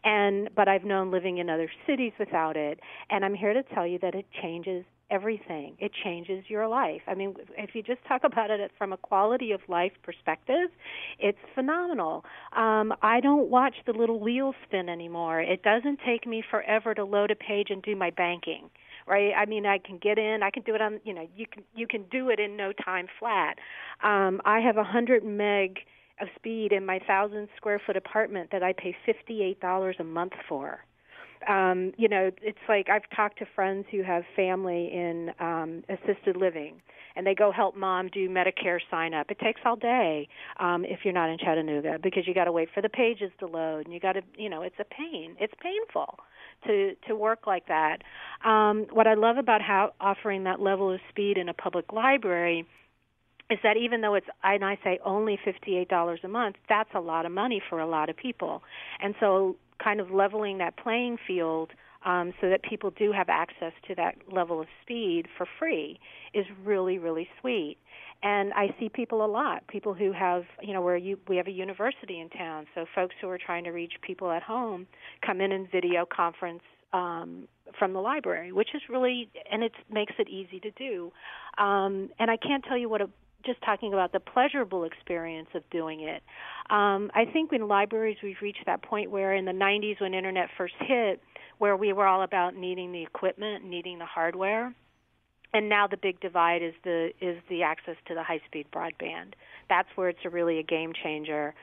[0.05, 2.79] and but I've known living in other cities without it,
[3.11, 5.75] and I'm here to tell you that it changes everything.
[5.81, 7.01] It changes your life.
[7.09, 10.71] I mean, if you just talk about it from a quality of life perspective,
[11.19, 12.25] it's phenomenal.
[12.57, 15.41] Um, I don't watch the little wheels spin anymore.
[15.41, 18.71] It doesn't take me forever to load a page and do my banking
[19.09, 19.33] right?
[19.37, 20.43] I mean, I can get in.
[20.43, 21.01] I can do it on.
[21.05, 23.57] You know, you can you can do it in no time flat.
[24.03, 25.79] Um, I have a hundred meg
[26.21, 30.05] of speed in my thousand square foot apartment that I pay fifty eight dollars a
[30.05, 30.85] month for
[31.47, 36.37] um, you know, it's like I've talked to friends who have family in um, assisted
[36.37, 36.81] living,
[37.15, 39.31] and they go help mom do Medicare sign up.
[39.31, 42.69] It takes all day um, if you're not in Chattanooga because you got to wait
[42.75, 45.37] for the pages to load, and you got to, you know, it's a pain.
[45.39, 46.19] It's painful
[46.67, 47.99] to to work like that.
[48.45, 52.67] Um, what I love about how offering that level of speed in a public library
[53.51, 57.25] is that even though it's and I say only $58 a month, that's a lot
[57.25, 58.63] of money for a lot of people.
[59.01, 61.71] And so kind of leveling that playing field
[62.09, 66.01] um, so that people do have access to that level of speed for free
[66.33, 67.77] is really really sweet.
[68.23, 71.47] And I see people a lot people who have you know where you we have
[71.47, 72.67] a university in town.
[72.75, 74.87] So folks who are trying to reach people at home
[75.25, 76.63] come in and video conference
[76.95, 77.47] um,
[77.79, 81.13] from the library which is really and it makes it easy to do.
[81.59, 83.11] Um, and I can't tell you what a
[83.45, 86.23] just talking about the pleasurable experience of doing it.
[86.71, 90.49] Um, I think in libraries we've reached that point where in the 90s when internet
[90.59, 91.21] first hit,
[91.59, 94.75] where we were all about needing the equipment, needing the hardware,
[95.53, 99.35] and now the big divide is the is the access to the high speed broadband.
[99.69, 101.55] That's where it's a really a game changer.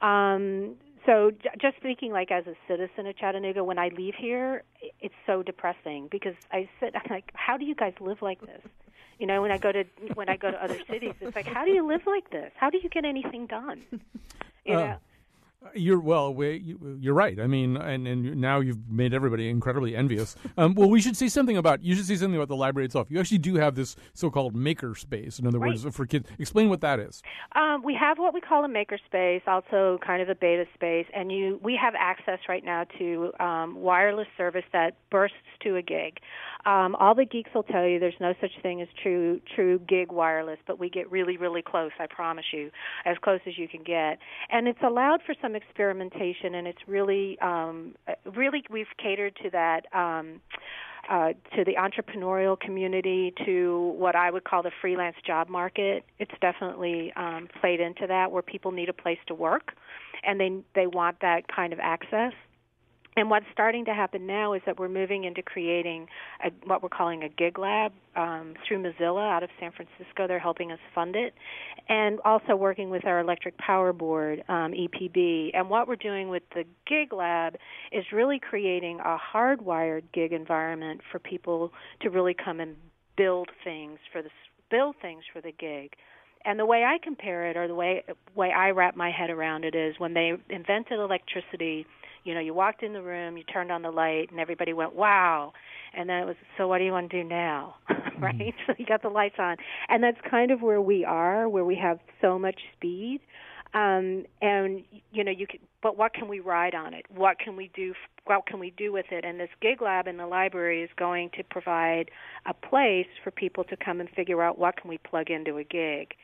[0.00, 4.62] Um, so j- just speaking like as a citizen of Chattanooga, when I leave here,
[5.00, 6.94] it's so depressing because I sit.
[6.94, 8.62] I'm like, how do you guys live like this?
[9.18, 11.64] You know, when I go to when I go to other cities, it's like, how
[11.64, 12.50] do you live like this?
[12.56, 13.82] How do you get anything done?
[14.64, 14.96] You uh, know.
[15.74, 16.34] You're well.
[16.34, 17.40] We, you, are right.
[17.40, 20.36] I mean, and, and now you've made everybody incredibly envious.
[20.56, 21.82] Um, well, we should say something about.
[21.82, 23.08] You should say something about the library itself.
[23.10, 25.38] You actually do have this so-called maker space.
[25.38, 25.70] In other right.
[25.70, 26.28] words, for kids.
[26.38, 27.22] Explain what that is.
[27.54, 31.06] Um, we have what we call a maker space, also kind of a beta space,
[31.14, 35.82] and you we have access right now to um, wireless service that bursts to a
[35.82, 36.20] gig.
[36.66, 40.10] Um, all the geeks will tell you there's no such thing as true true gig
[40.10, 41.90] wireless, but we get really really close.
[41.98, 42.70] I promise you,
[43.04, 44.18] as close as you can get,
[44.50, 47.94] and it's allowed for some experimentation, and it's really um,
[48.34, 49.82] really we've catered to that.
[49.92, 50.40] Um,
[51.10, 56.02] uh, to the entrepreneurial community, to what I would call the freelance job market.
[56.18, 59.72] It's definitely um, played into that, where people need a place to work,
[60.22, 62.32] and they they want that kind of access.
[63.16, 66.08] And what's starting to happen now is that we're moving into creating
[66.44, 70.26] a, what we're calling a gig lab um, through Mozilla out of San Francisco.
[70.26, 71.32] They're helping us fund it,
[71.88, 75.50] and also working with our electric power board, um, EPB.
[75.54, 77.54] And what we're doing with the gig lab
[77.92, 82.74] is really creating a hardwired gig environment for people to really come and
[83.16, 84.30] build things for the
[84.70, 85.92] build things for the gig.
[86.44, 88.02] And the way I compare it, or the way
[88.34, 91.86] way I wrap my head around it, is when they invented electricity
[92.24, 94.94] you know, you walked in the room, you turned on the light, and everybody went,
[94.94, 95.52] "Wow!"
[95.92, 97.76] And then it was, "So what do you want to do now?"
[98.18, 98.34] right?
[98.34, 98.58] Mm-hmm.
[98.66, 99.56] So you got the lights on,
[99.88, 103.20] and that's kind of where we are, where we have so much speed.
[103.74, 105.60] Um, and you know, you can.
[105.82, 107.04] But what can we ride on it?
[107.14, 107.94] What can we do?
[108.24, 109.24] What can we do with it?
[109.24, 112.10] And this gig lab in the library is going to provide
[112.46, 115.64] a place for people to come and figure out what can we plug into a
[115.64, 116.14] gig.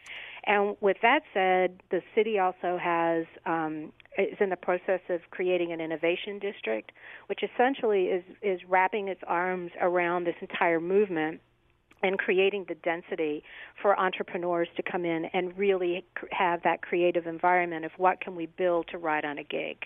[0.47, 5.73] And with that said, the city also has um, is in the process of creating
[5.73, 6.93] an innovation district,
[7.27, 11.41] which essentially is is wrapping its arms around this entire movement
[12.03, 13.43] and creating the density
[13.81, 18.47] for entrepreneurs to come in and really have that creative environment of what can we
[18.47, 19.77] build to ride on a gig.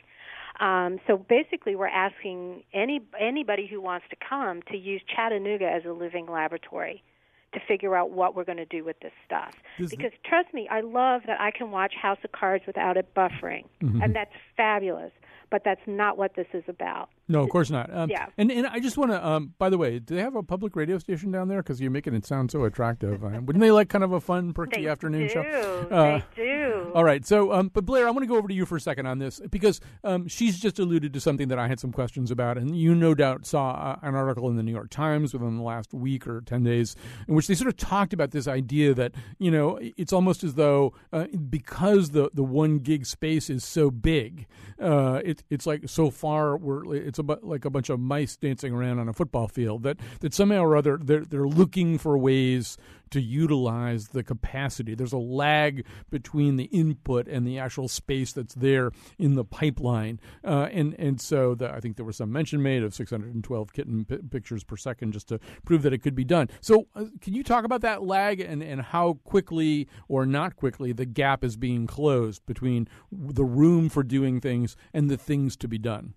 [0.60, 5.84] Um, so basically, we're asking any anybody who wants to come to use Chattanooga as
[5.84, 7.02] a living laboratory
[7.54, 9.54] to figure out what we're going to do with this stuff.
[9.78, 13.14] Does because trust me, I love that I can watch House of Cards without it
[13.14, 14.02] buffering, mm-hmm.
[14.02, 15.12] and that's fabulous.
[15.50, 17.10] But that's not what this is about.
[17.26, 17.94] No, of course not.
[17.94, 18.26] Um, yeah.
[18.36, 19.26] And and I just want to.
[19.26, 21.62] Um, by the way, do they have a public radio station down there?
[21.62, 23.24] Because you're making it sound so attractive.
[23.24, 25.32] Uh, wouldn't they like kind of a fun, perky they afternoon do.
[25.32, 25.40] show?
[25.90, 26.92] Uh, they do.
[26.94, 27.24] All right.
[27.26, 29.18] So, um, but Blair, I want to go over to you for a second on
[29.18, 32.76] this because um, she's just alluded to something that I had some questions about, and
[32.76, 35.94] you no doubt saw uh, an article in the New York Times within the last
[35.94, 36.94] week or ten days
[37.26, 40.54] in which they sort of talked about this idea that you know it's almost as
[40.54, 44.46] though uh, because the the one gig space is so big,
[44.80, 46.84] uh, it, it's like so far we're
[47.18, 49.82] it's a like a bunch of mice dancing around on a football field.
[49.84, 52.76] That that somehow or other they're they're looking for ways
[53.10, 54.94] to utilize the capacity.
[54.94, 60.18] There's a lag between the input and the actual space that's there in the pipeline,
[60.44, 64.04] uh, and and so the, I think there was some mention made of 612 kitten
[64.04, 66.48] p- pictures per second just to prove that it could be done.
[66.60, 70.92] So, uh, can you talk about that lag and and how quickly or not quickly
[70.92, 75.68] the gap is being closed between the room for doing things and the things to
[75.68, 76.14] be done?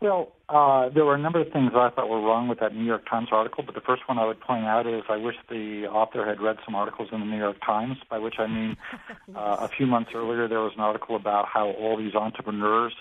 [0.00, 2.84] Well, uh, there were a number of things I thought were wrong with that New
[2.84, 5.86] York Times article, but the first one I would point out is I wish the
[5.86, 8.76] author had read some articles in the New York Times, by which I mean
[9.34, 12.94] uh, a few months earlier there was an article about how all these entrepreneurs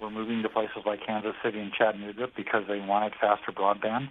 [0.00, 4.10] were moving to places like Kansas City and Chattanooga because they wanted faster broadband.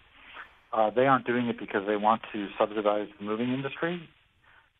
[0.71, 4.01] Uh, they aren't doing it because they want to subsidize the moving industry.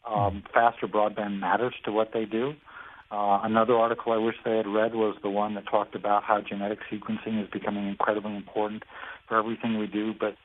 [0.10, 2.52] Um, faster broadband matters to what they do.
[2.52, 2.54] Uh,
[3.12, 6.80] another article I wish they had read was the one that talked about how genetic
[6.92, 8.84] sequencing is becoming incredibly important
[9.28, 10.36] for everything we do, but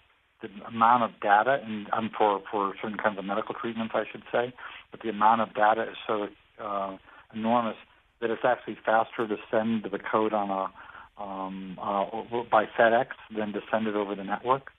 [0.43, 4.23] the amount of data, and um, for, for certain kinds of medical treatments, I should
[4.31, 4.53] say,
[4.91, 6.29] but the amount of data is so
[6.62, 6.97] uh,
[7.35, 7.77] enormous
[8.21, 10.71] that it's actually faster to send the code on a
[11.19, 12.05] um, uh,
[12.51, 14.71] by FedEx than to send it over the network.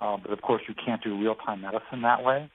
[0.00, 2.50] Uh, but of course, you can't do real-time medicine that way.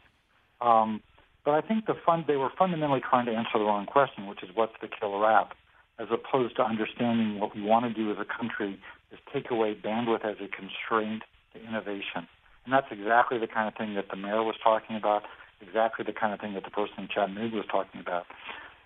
[0.59, 1.01] Um,
[1.43, 4.43] but I think the fund they were fundamentally trying to answer the wrong question, which
[4.43, 5.53] is what's the killer app,
[5.97, 8.79] as opposed to understanding what we want to do as a country
[9.11, 11.23] is take away bandwidth as a constraint
[11.53, 12.29] to innovation.
[12.65, 15.23] And that's exactly the kind of thing that the mayor was talking about,
[15.61, 18.25] exactly the kind of thing that the person in Chattanooga was talking about.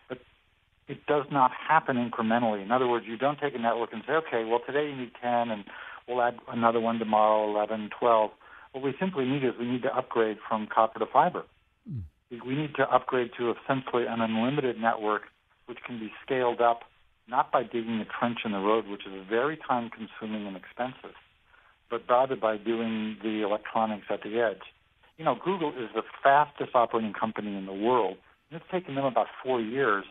[0.07, 0.19] But
[0.87, 2.63] it does not happen incrementally.
[2.63, 5.11] In other words, you don't take a network and say, okay, well, today you need
[5.21, 5.65] 10, and
[6.07, 8.31] we'll add another one tomorrow, 11, 12.
[8.71, 11.43] What we simply need is we need to upgrade from copper to fiber.
[11.89, 12.03] Mm
[12.45, 15.23] we need to upgrade to essentially an unlimited network
[15.67, 16.81] which can be scaled up
[17.27, 21.15] not by digging a trench in the road, which is very time consuming and expensive,
[21.89, 24.61] but rather by doing the electronics at the edge.
[25.17, 28.17] You know, Google is the fastest operating company in the world.
[28.51, 30.05] And it's taken them about four years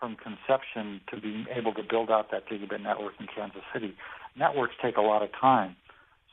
[0.00, 3.94] from conception to being able to build out that gigabit network in Kansas City.
[4.36, 5.76] Networks take a lot of time.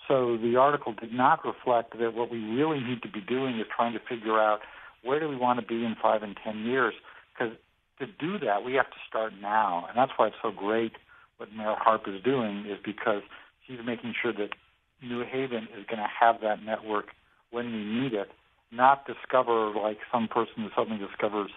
[0.07, 3.65] So the article did not reflect that what we really need to be doing is
[3.73, 4.59] trying to figure out
[5.03, 6.93] where do we want to be in five and ten years?
[7.33, 7.55] Because
[7.99, 10.93] to do that, we have to start now, and that's why it's so great
[11.37, 13.21] what Mayor Harp is doing is because
[13.65, 14.49] she's making sure that
[15.01, 17.07] New Haven is going to have that network
[17.51, 18.29] when we need it,
[18.71, 21.51] not discover like some person who suddenly discovers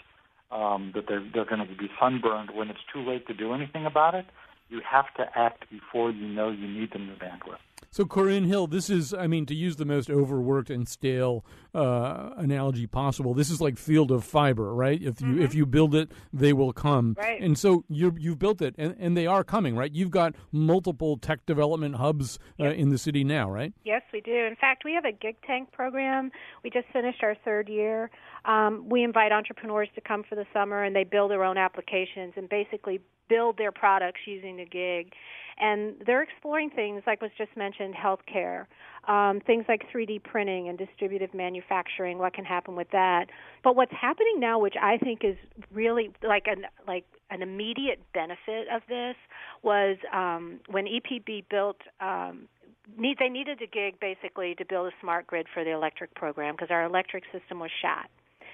[0.51, 3.87] um, that they're they're going to be sunburned when it's too late to do anything
[3.87, 4.27] about it.
[4.69, 7.63] You have to act before you know you need the new bandwidth.
[7.91, 12.31] So, Corinne Hill, this is, I mean, to use the most overworked and stale uh,
[12.37, 15.01] analogy possible, this is like field of fiber, right?
[15.01, 15.43] If you mm-hmm.
[15.43, 17.17] if you build it, they will come.
[17.19, 17.41] Right.
[17.41, 19.91] And so you you've built it, and, and they are coming, right?
[19.91, 22.77] You've got multiple tech development hubs uh, yep.
[22.77, 23.73] in the city now, right?
[23.85, 24.45] Yes, we do.
[24.45, 26.31] In fact, we have a gig tank program.
[26.65, 28.11] We just finished our third year.
[28.45, 32.35] Um, we invite entrepreneurs to come for the summer, and they build their own applications
[32.37, 35.13] and basically build their products using the gig
[35.59, 38.67] and they're exploring things like was just mentioned, healthcare,
[39.09, 42.19] um, things like 3D printing and distributive manufacturing.
[42.19, 43.27] What can happen with that?
[43.65, 45.37] But what's happening now, which I think is
[45.73, 49.17] really like an like an immediate benefit of this,
[49.63, 51.79] was um, when EPB built.
[52.01, 52.49] Um,
[52.97, 56.55] need they needed a gig basically to build a smart grid for the electric program
[56.55, 58.09] because our electric system was shot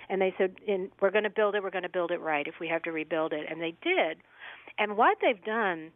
[0.08, 0.54] and they said
[1.02, 2.92] we're going to build it we're going to build it right if we have to
[2.92, 4.16] rebuild it and they did
[4.78, 5.90] and what they've done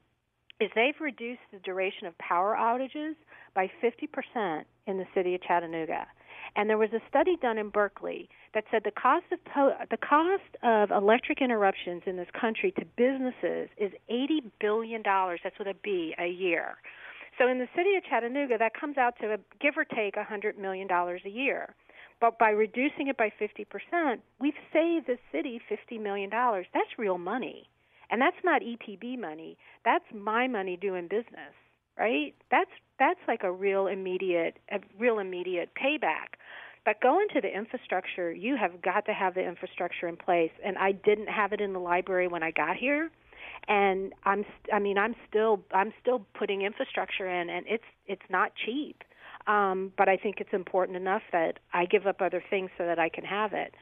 [0.61, 3.15] is they've reduced the duration of power outages
[3.55, 6.07] by 50% in the city of Chattanooga.
[6.55, 9.99] And there was a study done in Berkeley that said the cost of po- the
[9.99, 15.41] cost of electric interruptions in this country to businesses is 80 billion dollars.
[15.45, 16.77] That's with a B a year.
[17.39, 20.59] So in the city of Chattanooga, that comes out to a, give or take 100
[20.59, 21.75] million dollars a year.
[22.21, 26.67] But by reducing it by 50%, we've saved the city 50 million dollars.
[26.73, 27.69] That's real money.
[28.11, 29.57] And that's not EPB money.
[29.85, 31.55] That's my money doing business,
[31.99, 32.35] right?
[32.51, 36.39] That's that's like a real immediate a real immediate payback.
[36.85, 40.53] But going to the infrastructure, you have got to have the infrastructure in place.
[40.65, 43.11] And I didn't have it in the library when I got here.
[43.67, 48.53] And I'm I mean I'm still I'm still putting infrastructure in and it's it's not
[48.65, 49.03] cheap.
[49.47, 52.99] Um, but I think it's important enough that I give up other things so that
[52.99, 53.75] I can have it.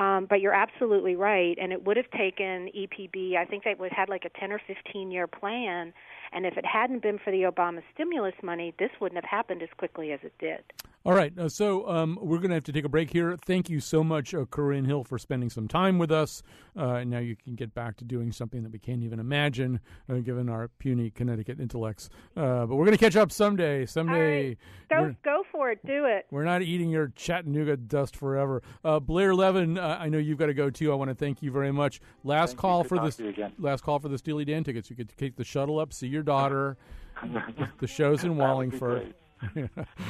[0.00, 3.36] Um, but you're absolutely right, and it would have taken EPB.
[3.36, 5.92] I think they would had like a 10 or 15 year plan,
[6.32, 9.68] and if it hadn't been for the Obama stimulus money, this wouldn't have happened as
[9.76, 10.64] quickly as it did.
[11.02, 13.34] All right, uh, so um, we're going to have to take a break here.
[13.34, 16.42] Thank you so much, uh, Corinne Hill, for spending some time with us.
[16.76, 19.80] Uh, now you can get back to doing something that we can't even imagine,
[20.10, 22.10] uh, given our puny Connecticut intellects.
[22.36, 23.86] Uh, but we're going to catch up someday.
[23.86, 24.58] Someday,
[24.90, 25.78] go go for it.
[25.86, 26.26] Do it.
[26.30, 28.62] We're not eating your Chattanooga dust forever.
[28.84, 30.92] Uh, Blair Levin, I know you've got to go too.
[30.92, 32.02] I want to thank you very much.
[32.24, 33.18] Last thank call for this.
[33.58, 34.90] Last call for the Steely Dan tickets.
[34.90, 36.76] You could take the shuttle up, see your daughter.
[37.78, 39.14] the show's in Wallingford.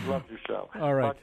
[0.06, 0.70] Love your show.
[0.80, 1.16] All right.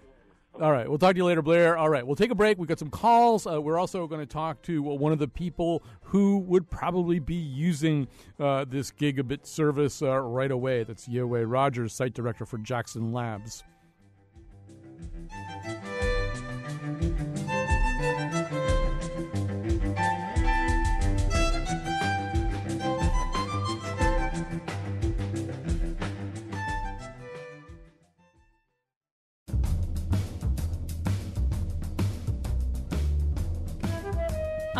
[0.59, 0.89] All right.
[0.89, 1.77] We'll talk to you later, Blair.
[1.77, 2.05] All right.
[2.05, 2.57] We'll take a break.
[2.57, 3.45] We've got some calls.
[3.45, 7.35] Uh, we're also going to talk to one of the people who would probably be
[7.35, 8.07] using
[8.39, 10.83] uh, this gigabit service uh, right away.
[10.83, 13.63] That's Yu-Hui Rogers, site director for Jackson Labs.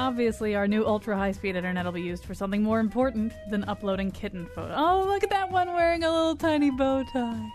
[0.08, 3.66] Obviously, our new ultra high speed internet will be used for something more important than
[3.66, 4.78] uploading kitten photos.
[4.78, 7.52] Oh, look at that one wearing a little tiny bow tie.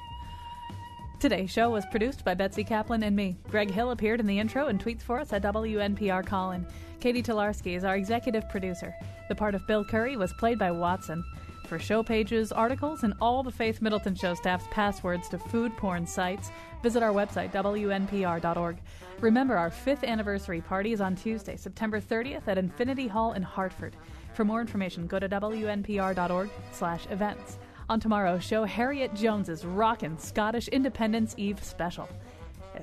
[1.18, 3.38] Today's show was produced by Betsy Kaplan and me.
[3.48, 6.66] Greg Hill appeared in the intro and tweets for us at WNPR Colin.
[7.00, 8.94] Katie Tolarski is our executive producer.
[9.30, 11.24] The part of Bill Curry was played by Watson.
[11.68, 16.07] For show pages, articles, and all the Faith Middleton Show staff's passwords to food porn
[16.07, 16.50] sites,
[16.82, 18.76] visit our website, WNPR.org.
[19.20, 23.94] Remember, our fifth anniversary party is on Tuesday, September 30th at Infinity Hall in Hartford.
[24.34, 27.58] For more information, go to WNPR.org/events.
[27.88, 32.08] On tomorrow's show, Harriet Jones's Rockin' Scottish Independence Eve special.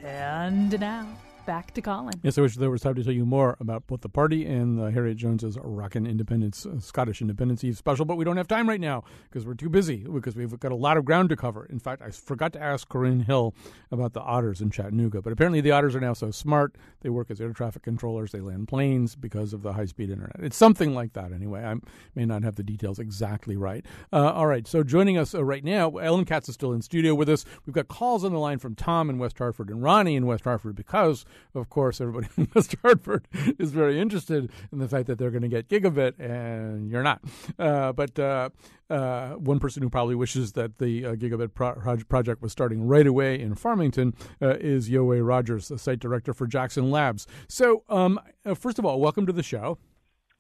[0.04, 1.08] And now,
[1.50, 2.14] back to Colin.
[2.22, 4.80] Yes, I wish there was time to tell you more about both the party and
[4.80, 8.70] uh, Harriet Jones's Rockin' Independence, uh, Scottish Independence Eve special, but we don't have time
[8.70, 11.66] right now because we're too busy because we've got a lot of ground to cover.
[11.66, 13.56] In fact, I forgot to ask Corinne Hill
[13.92, 17.32] about the otters in Chattanooga, but apparently the otters are now so smart they work
[17.32, 18.32] as air traffic controllers.
[18.32, 20.36] They land planes because of the high speed internet.
[20.42, 21.64] It's something like that anyway.
[21.64, 21.78] I
[22.14, 23.84] may not have the details exactly right.
[24.14, 27.16] Uh, all right, so joining us uh, right now, Elin Katz is still in studio
[27.16, 27.44] with us.
[27.66, 30.44] We've got calls on the line from Tom in West Hartford and Ronnie in West
[30.44, 31.26] Hartford because
[31.56, 33.28] of course, everybody in West Hartford
[33.58, 37.22] is very interested in the fact that they're going to get gigabit, and you're not.
[37.58, 38.50] Uh, but uh,
[38.90, 43.08] uh, one person who probably wishes that the uh, gigabit pro- project was starting right
[43.08, 47.28] away in Farmington uh, is Yu-Hui Rogers, the site director for Jackson Labs.
[47.48, 49.78] So, um, uh, first of all, welcome to the show.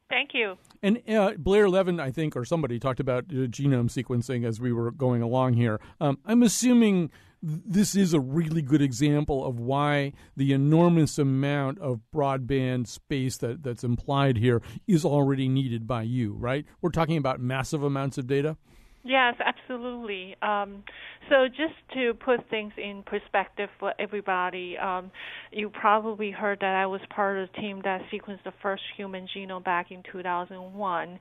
[0.10, 0.58] Thank you.
[0.82, 4.74] And uh, Blair Levin, I think, or somebody talked about uh, genome sequencing as we
[4.74, 5.80] were going along here.
[6.02, 7.12] Um, I'm assuming
[7.42, 13.64] this is a really good example of why the enormous amount of broadband space that,
[13.64, 16.66] that's implied here is already needed by you, right?
[16.82, 18.58] We're talking about massive amounts of data.
[19.04, 20.36] Yes, absolutely.
[20.41, 20.84] Um,
[21.30, 25.10] so, just to put things in perspective for everybody, um,
[25.52, 29.26] you probably heard that I was part of the team that sequenced the first human
[29.36, 31.20] genome back in 2001.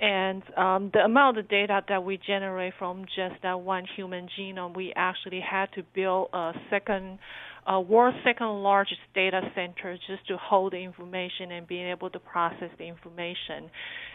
[0.00, 4.76] And um, the amount of data that we generate from just that one human genome,
[4.76, 7.18] we actually had to build a second
[7.66, 12.18] uh, world's second largest data center just to hold the information and being able to
[12.18, 13.70] process the information.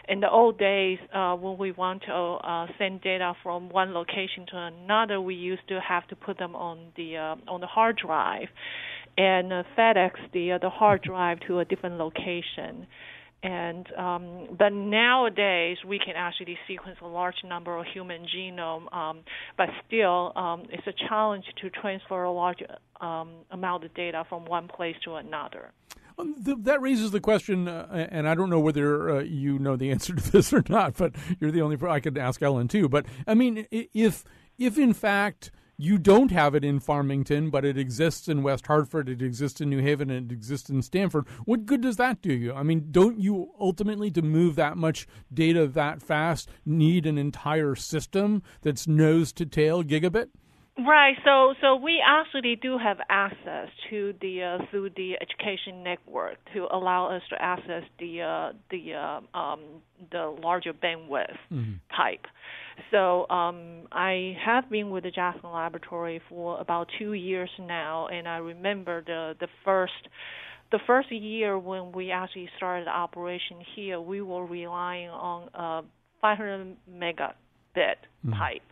[0.08, 4.46] In the old days, uh, when we want to uh, send data from one location
[4.50, 7.96] to another, we used to have to put them on the uh, on the hard
[7.96, 8.48] drive
[9.18, 12.86] and uh, FedEx the uh, the hard drive to a different location
[13.42, 19.20] and um, but nowadays we can actually sequence a large number of human genome, um,
[19.56, 22.62] but still um, it's a challenge to transfer a large
[23.00, 25.72] um, amount of data from one place to another.
[26.18, 29.90] Um, that raises the question, uh, and I don't know whether uh, you know the
[29.92, 31.78] answer to this or not, but you're the only.
[31.88, 32.88] I could ask Elin too.
[32.88, 34.24] But I mean, if
[34.58, 35.50] if in fact
[35.82, 39.70] you don't have it in Farmington, but it exists in West Hartford, it exists in
[39.70, 41.26] New Haven, and it exists in Stamford.
[41.44, 42.52] What good does that do you?
[42.52, 47.74] I mean, don't you ultimately, to move that much data that fast, need an entire
[47.74, 50.28] system that's nose to tail gigabit?
[50.78, 51.16] Right.
[51.24, 56.68] So, so we actually do have access to the uh, through the education network to
[56.70, 59.60] allow us to access the uh, the uh, um,
[60.10, 61.72] the larger bandwidth mm-hmm.
[61.94, 62.26] type.
[62.90, 68.26] So um, I have been with the Jackson Laboratory for about two years now, and
[68.28, 69.92] I remember the the first
[70.72, 75.82] the first year when we actually started operation here, we were relying on a
[76.20, 78.32] 500 megabit mm.
[78.32, 78.62] pipe.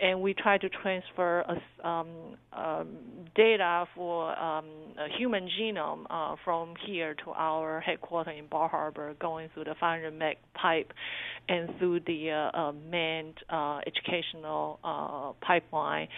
[0.00, 2.08] And we try to transfer a, um,
[2.52, 2.88] um,
[3.34, 4.66] data for um,
[4.98, 9.74] a human genome uh, from here to our headquarters in Bar Harbor, going through the
[9.78, 10.92] 500 meg pipe
[11.48, 16.08] and through the uh, uh, manned uh, educational uh, pipeline.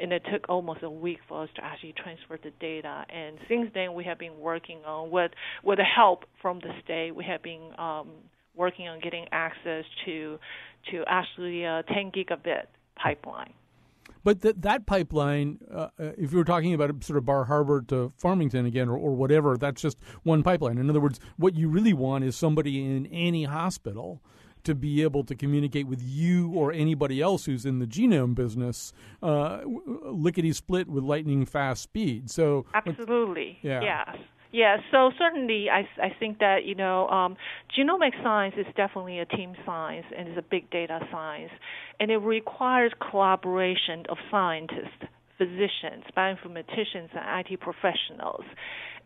[0.00, 3.04] And it took almost a week for us to actually transfer the data.
[3.08, 5.30] And since then, we have been working on with
[5.62, 7.14] with the help from the state.
[7.14, 8.08] We have been um,
[8.56, 10.38] working on getting access to
[10.90, 12.66] to actually a 10 gigabit
[12.96, 13.52] pipeline.
[14.24, 18.10] But that that pipeline, uh, if you were talking about sort of Bar Harbor to
[18.16, 20.78] Farmington again, or, or whatever, that's just one pipeline.
[20.78, 24.22] In other words, what you really want is somebody in any hospital
[24.64, 28.94] to be able to communicate with you or anybody else who's in the genome business,
[29.22, 29.60] uh,
[30.04, 32.30] lickety split with lightning fast speed.
[32.30, 33.82] So absolutely, yeah.
[33.82, 34.16] yes.
[34.54, 37.36] Yeah, so certainly I, I think that, you know, um,
[37.76, 41.50] genomic science is definitely a team science and it's a big data science.
[41.98, 48.44] And it requires collaboration of scientists, physicians, bioinformaticians, and IT professionals.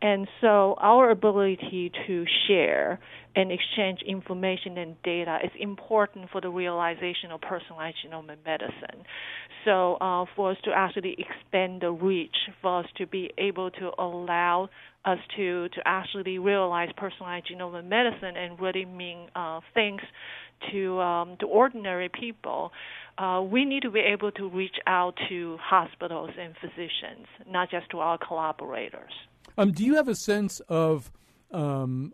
[0.03, 3.01] And so our ability to share
[3.35, 9.03] and exchange information and data is important for the realization of personalized genomic medicine.
[9.65, 13.91] So uh, for us to actually expand the reach, for us to be able to
[13.99, 14.69] allow
[15.09, 20.01] us to, to actually realize personalized genomic medicine and really mean uh, things
[20.73, 22.73] to um, to ordinary people,
[23.19, 27.89] uh, we need to be able to reach out to hospitals and physicians, not just
[27.91, 29.13] to our collaborators.
[29.57, 31.11] Um, do you have a sense of
[31.51, 32.13] um,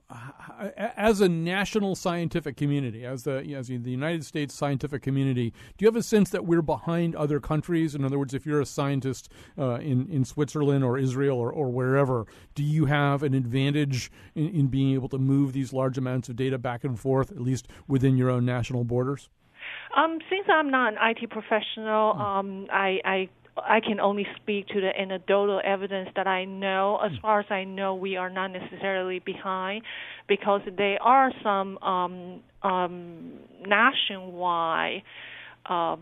[0.77, 5.89] as a national scientific community, as the as the United States scientific community, do you
[5.89, 7.95] have a sense that we're behind other countries?
[7.95, 9.29] In other words, if you're a scientist
[9.59, 14.49] uh, in in Switzerland or Israel or, or wherever, do you have an advantage in,
[14.51, 17.69] in being able to move these large amounts of data back and forth, at least
[17.89, 19.29] within your own national borders?
[19.97, 22.21] Um, since I'm not an IT professional, hmm.
[22.21, 26.99] um, I, I I can only speak to the anecdotal evidence that I know.
[27.05, 27.19] As hmm.
[27.21, 29.83] far as I know, we are not necessarily behind
[30.29, 33.33] because there are some um, um,
[33.67, 35.03] nationwide
[35.67, 36.01] um,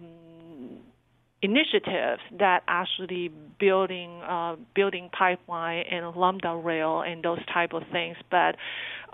[1.43, 8.17] initiatives that actually building uh, building pipeline and lambda rail and those type of things,
[8.31, 8.57] but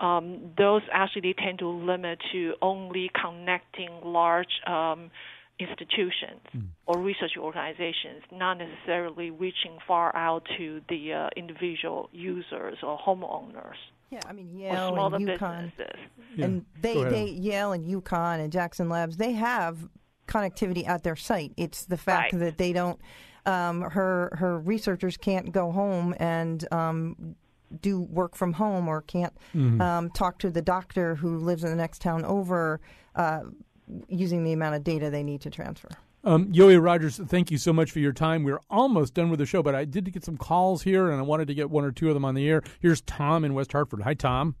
[0.03, 5.11] um, those actually tend to limit to only connecting large um,
[5.59, 6.67] institutions mm.
[6.85, 13.75] or research organizations, not necessarily reaching far out to the uh, individual users or homeowners.
[14.09, 15.71] Yeah, I mean Yale and UConn,
[16.35, 16.45] yeah.
[16.45, 19.87] and they, they Yale and UConn and Jackson Labs they have
[20.27, 21.51] connectivity at their site.
[21.57, 22.39] It's the fact right.
[22.39, 22.99] that they don't.
[23.45, 27.35] Um, her her researchers can't go home and um,
[27.81, 29.81] do work from home or can't mm-hmm.
[29.81, 32.79] um, talk to the doctor who lives in the next town over.
[33.15, 33.41] Uh,
[34.07, 35.89] using the amount of data they need to transfer.
[36.23, 38.43] Um, Yu-Hui Rogers, thank you so much for your time.
[38.43, 41.21] We're almost done with the show, but I did get some calls here, and I
[41.21, 42.61] wanted to get one or two of them on the air.
[42.81, 44.01] Here's Tom in West Hartford.
[44.01, 44.55] Hi, Tom.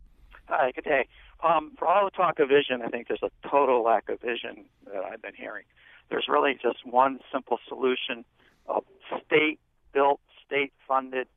[0.47, 1.07] Hi, good day.
[1.43, 4.65] Um, for all the talk of vision, I think there's a total lack of vision
[4.85, 5.65] that I've been hearing.
[6.09, 8.25] There's really just one simple solution:
[8.67, 8.79] a
[9.25, 11.27] state-built, state-funded,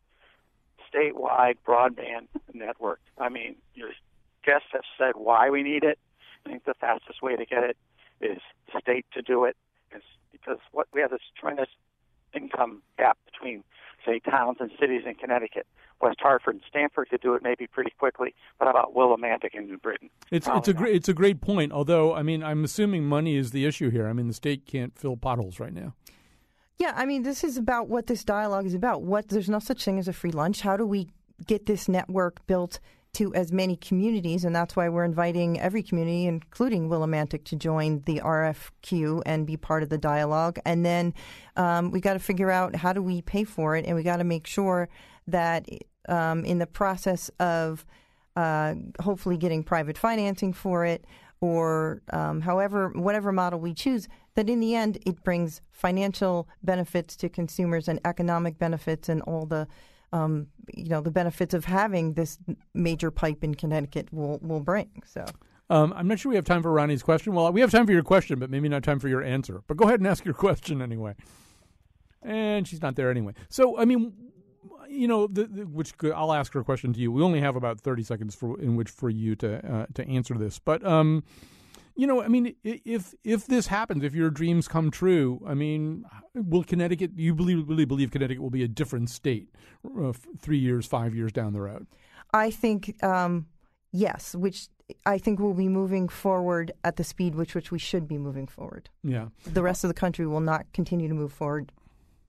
[0.93, 3.01] statewide broadband network.
[3.18, 3.90] I mean, your
[4.45, 5.99] guests have said why we need it.
[6.45, 7.76] I think the fastest way to get it
[8.20, 8.38] is
[8.80, 9.57] state to do it,
[9.95, 11.68] is because what we have this tremendous
[12.34, 13.62] income gap between,
[14.07, 15.66] say, towns and cities in Connecticut.
[16.01, 19.66] West Hartford and Stamford could do it maybe pretty quickly, but how about Willimantic in
[19.66, 20.11] New Britain?
[20.32, 21.72] It's it's a great it's a great point.
[21.72, 24.09] Although I mean, I'm assuming money is the issue here.
[24.09, 25.95] I mean, the state can't fill potholes right now.
[26.78, 29.03] Yeah, I mean, this is about what this dialogue is about.
[29.03, 30.62] What there's no such thing as a free lunch.
[30.62, 31.07] How do we
[31.47, 32.80] get this network built
[33.15, 38.03] to as many communities, and that's why we're inviting every community, including Willimantic, to join
[38.07, 40.59] the RFQ and be part of the dialogue.
[40.65, 41.13] And then
[41.57, 44.17] um, we got to figure out how do we pay for it, and we got
[44.17, 44.89] to make sure
[45.27, 45.69] that
[46.09, 47.85] um, in the process of
[48.35, 51.05] uh, hopefully getting private financing for it,
[51.43, 57.15] or um, however, whatever model we choose, that in the end it brings financial benefits
[57.17, 59.69] to consumers and economic benefits and all the
[60.13, 62.39] um, you know the benefits of having this
[62.75, 65.03] major pipe in Connecticut will will bring.
[65.07, 65.25] So.
[65.71, 67.33] Um, I'm not sure we have time for Ronnie's question.
[67.33, 69.63] Well, we have time for your question, but maybe not time for your answer.
[69.67, 71.15] But go ahead and ask your question anyway.
[72.21, 73.33] And she's not there anyway.
[73.49, 74.13] So, I mean,
[74.87, 77.11] you know, the, the, which I'll ask her question to you.
[77.11, 80.35] We only have about 30 seconds for in which for you to uh, to answer
[80.35, 80.59] this.
[80.59, 81.25] But um,
[81.95, 86.05] you know, I mean, if if this happens, if your dreams come true, I mean,
[86.34, 87.12] will Connecticut?
[87.16, 89.49] You believe really believe Connecticut will be a different state
[89.84, 91.86] uh, three years, five years down the road?
[92.32, 93.47] I think um,
[93.93, 94.68] yes, which
[95.05, 98.47] I think we'll be moving forward at the speed which which we should be moving
[98.47, 98.88] forward.
[99.05, 99.28] Yeah.
[99.47, 101.72] The rest of the country will not continue to move forward,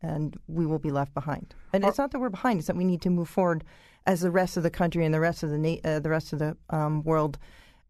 [0.01, 1.55] and we will be left behind.
[1.71, 3.63] And it's not that we're behind; it's that we need to move forward
[4.05, 6.33] as the rest of the country and the rest of the na- uh, the rest
[6.33, 7.37] of the um, world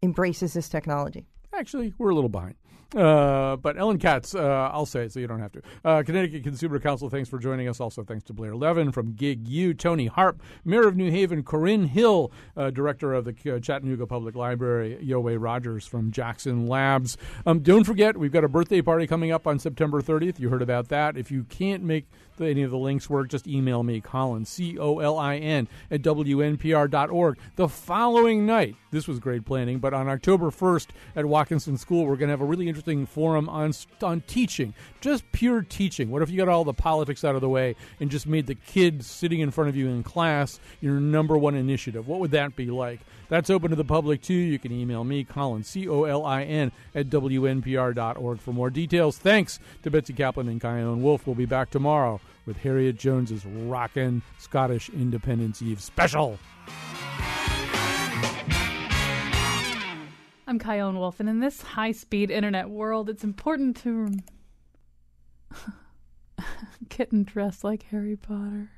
[0.02, 1.26] embraces this technology.
[1.56, 2.56] Actually, we're a little behind.
[2.94, 5.62] Uh, but Elin Katz, uh, I'll say it so you don't have to.
[5.84, 7.80] Uh, Connecticut Consumer Counsel, thanks for joining us.
[7.80, 11.86] Also, thanks to Blair Levin from Gig U, Toni Harp, Mayor of New Haven, Corinne
[11.86, 17.16] Hill, uh, Director of the Chattanooga Public Library, Yu-Hui Rogers from Jackson Labs.
[17.46, 20.38] Um, don't forget, we've got a birthday party coming up on September 30th.
[20.38, 21.16] You heard about that.
[21.16, 22.06] If you can't make
[22.40, 26.02] any of the links work, just email me, Colin, C O L I N, at
[26.02, 27.38] WNPR.org.
[27.56, 32.16] The following night, this was great planning, but on October 1st at Watkinson School, we're
[32.16, 33.72] going to have a really interesting forum on,
[34.02, 36.10] on teaching, just pure teaching.
[36.10, 38.54] What if you got all the politics out of the way and just made the
[38.54, 42.06] kids sitting in front of you in class your number one initiative?
[42.06, 43.00] What would that be like?
[43.28, 44.34] That's open to the public too.
[44.34, 49.18] You can email me, Colin, C O L I N, at WNPR.org for more details.
[49.18, 51.26] Thanks to Betsy Kaplan and Chion Wolf.
[51.26, 56.38] We'll be back tomorrow with Harriet Jones's Rockin' Scottish Independence Eve special.
[60.46, 64.08] I'm Chion Wolf, and in this high speed internet world, it's important to
[66.90, 68.70] get dressed like Harry Potter.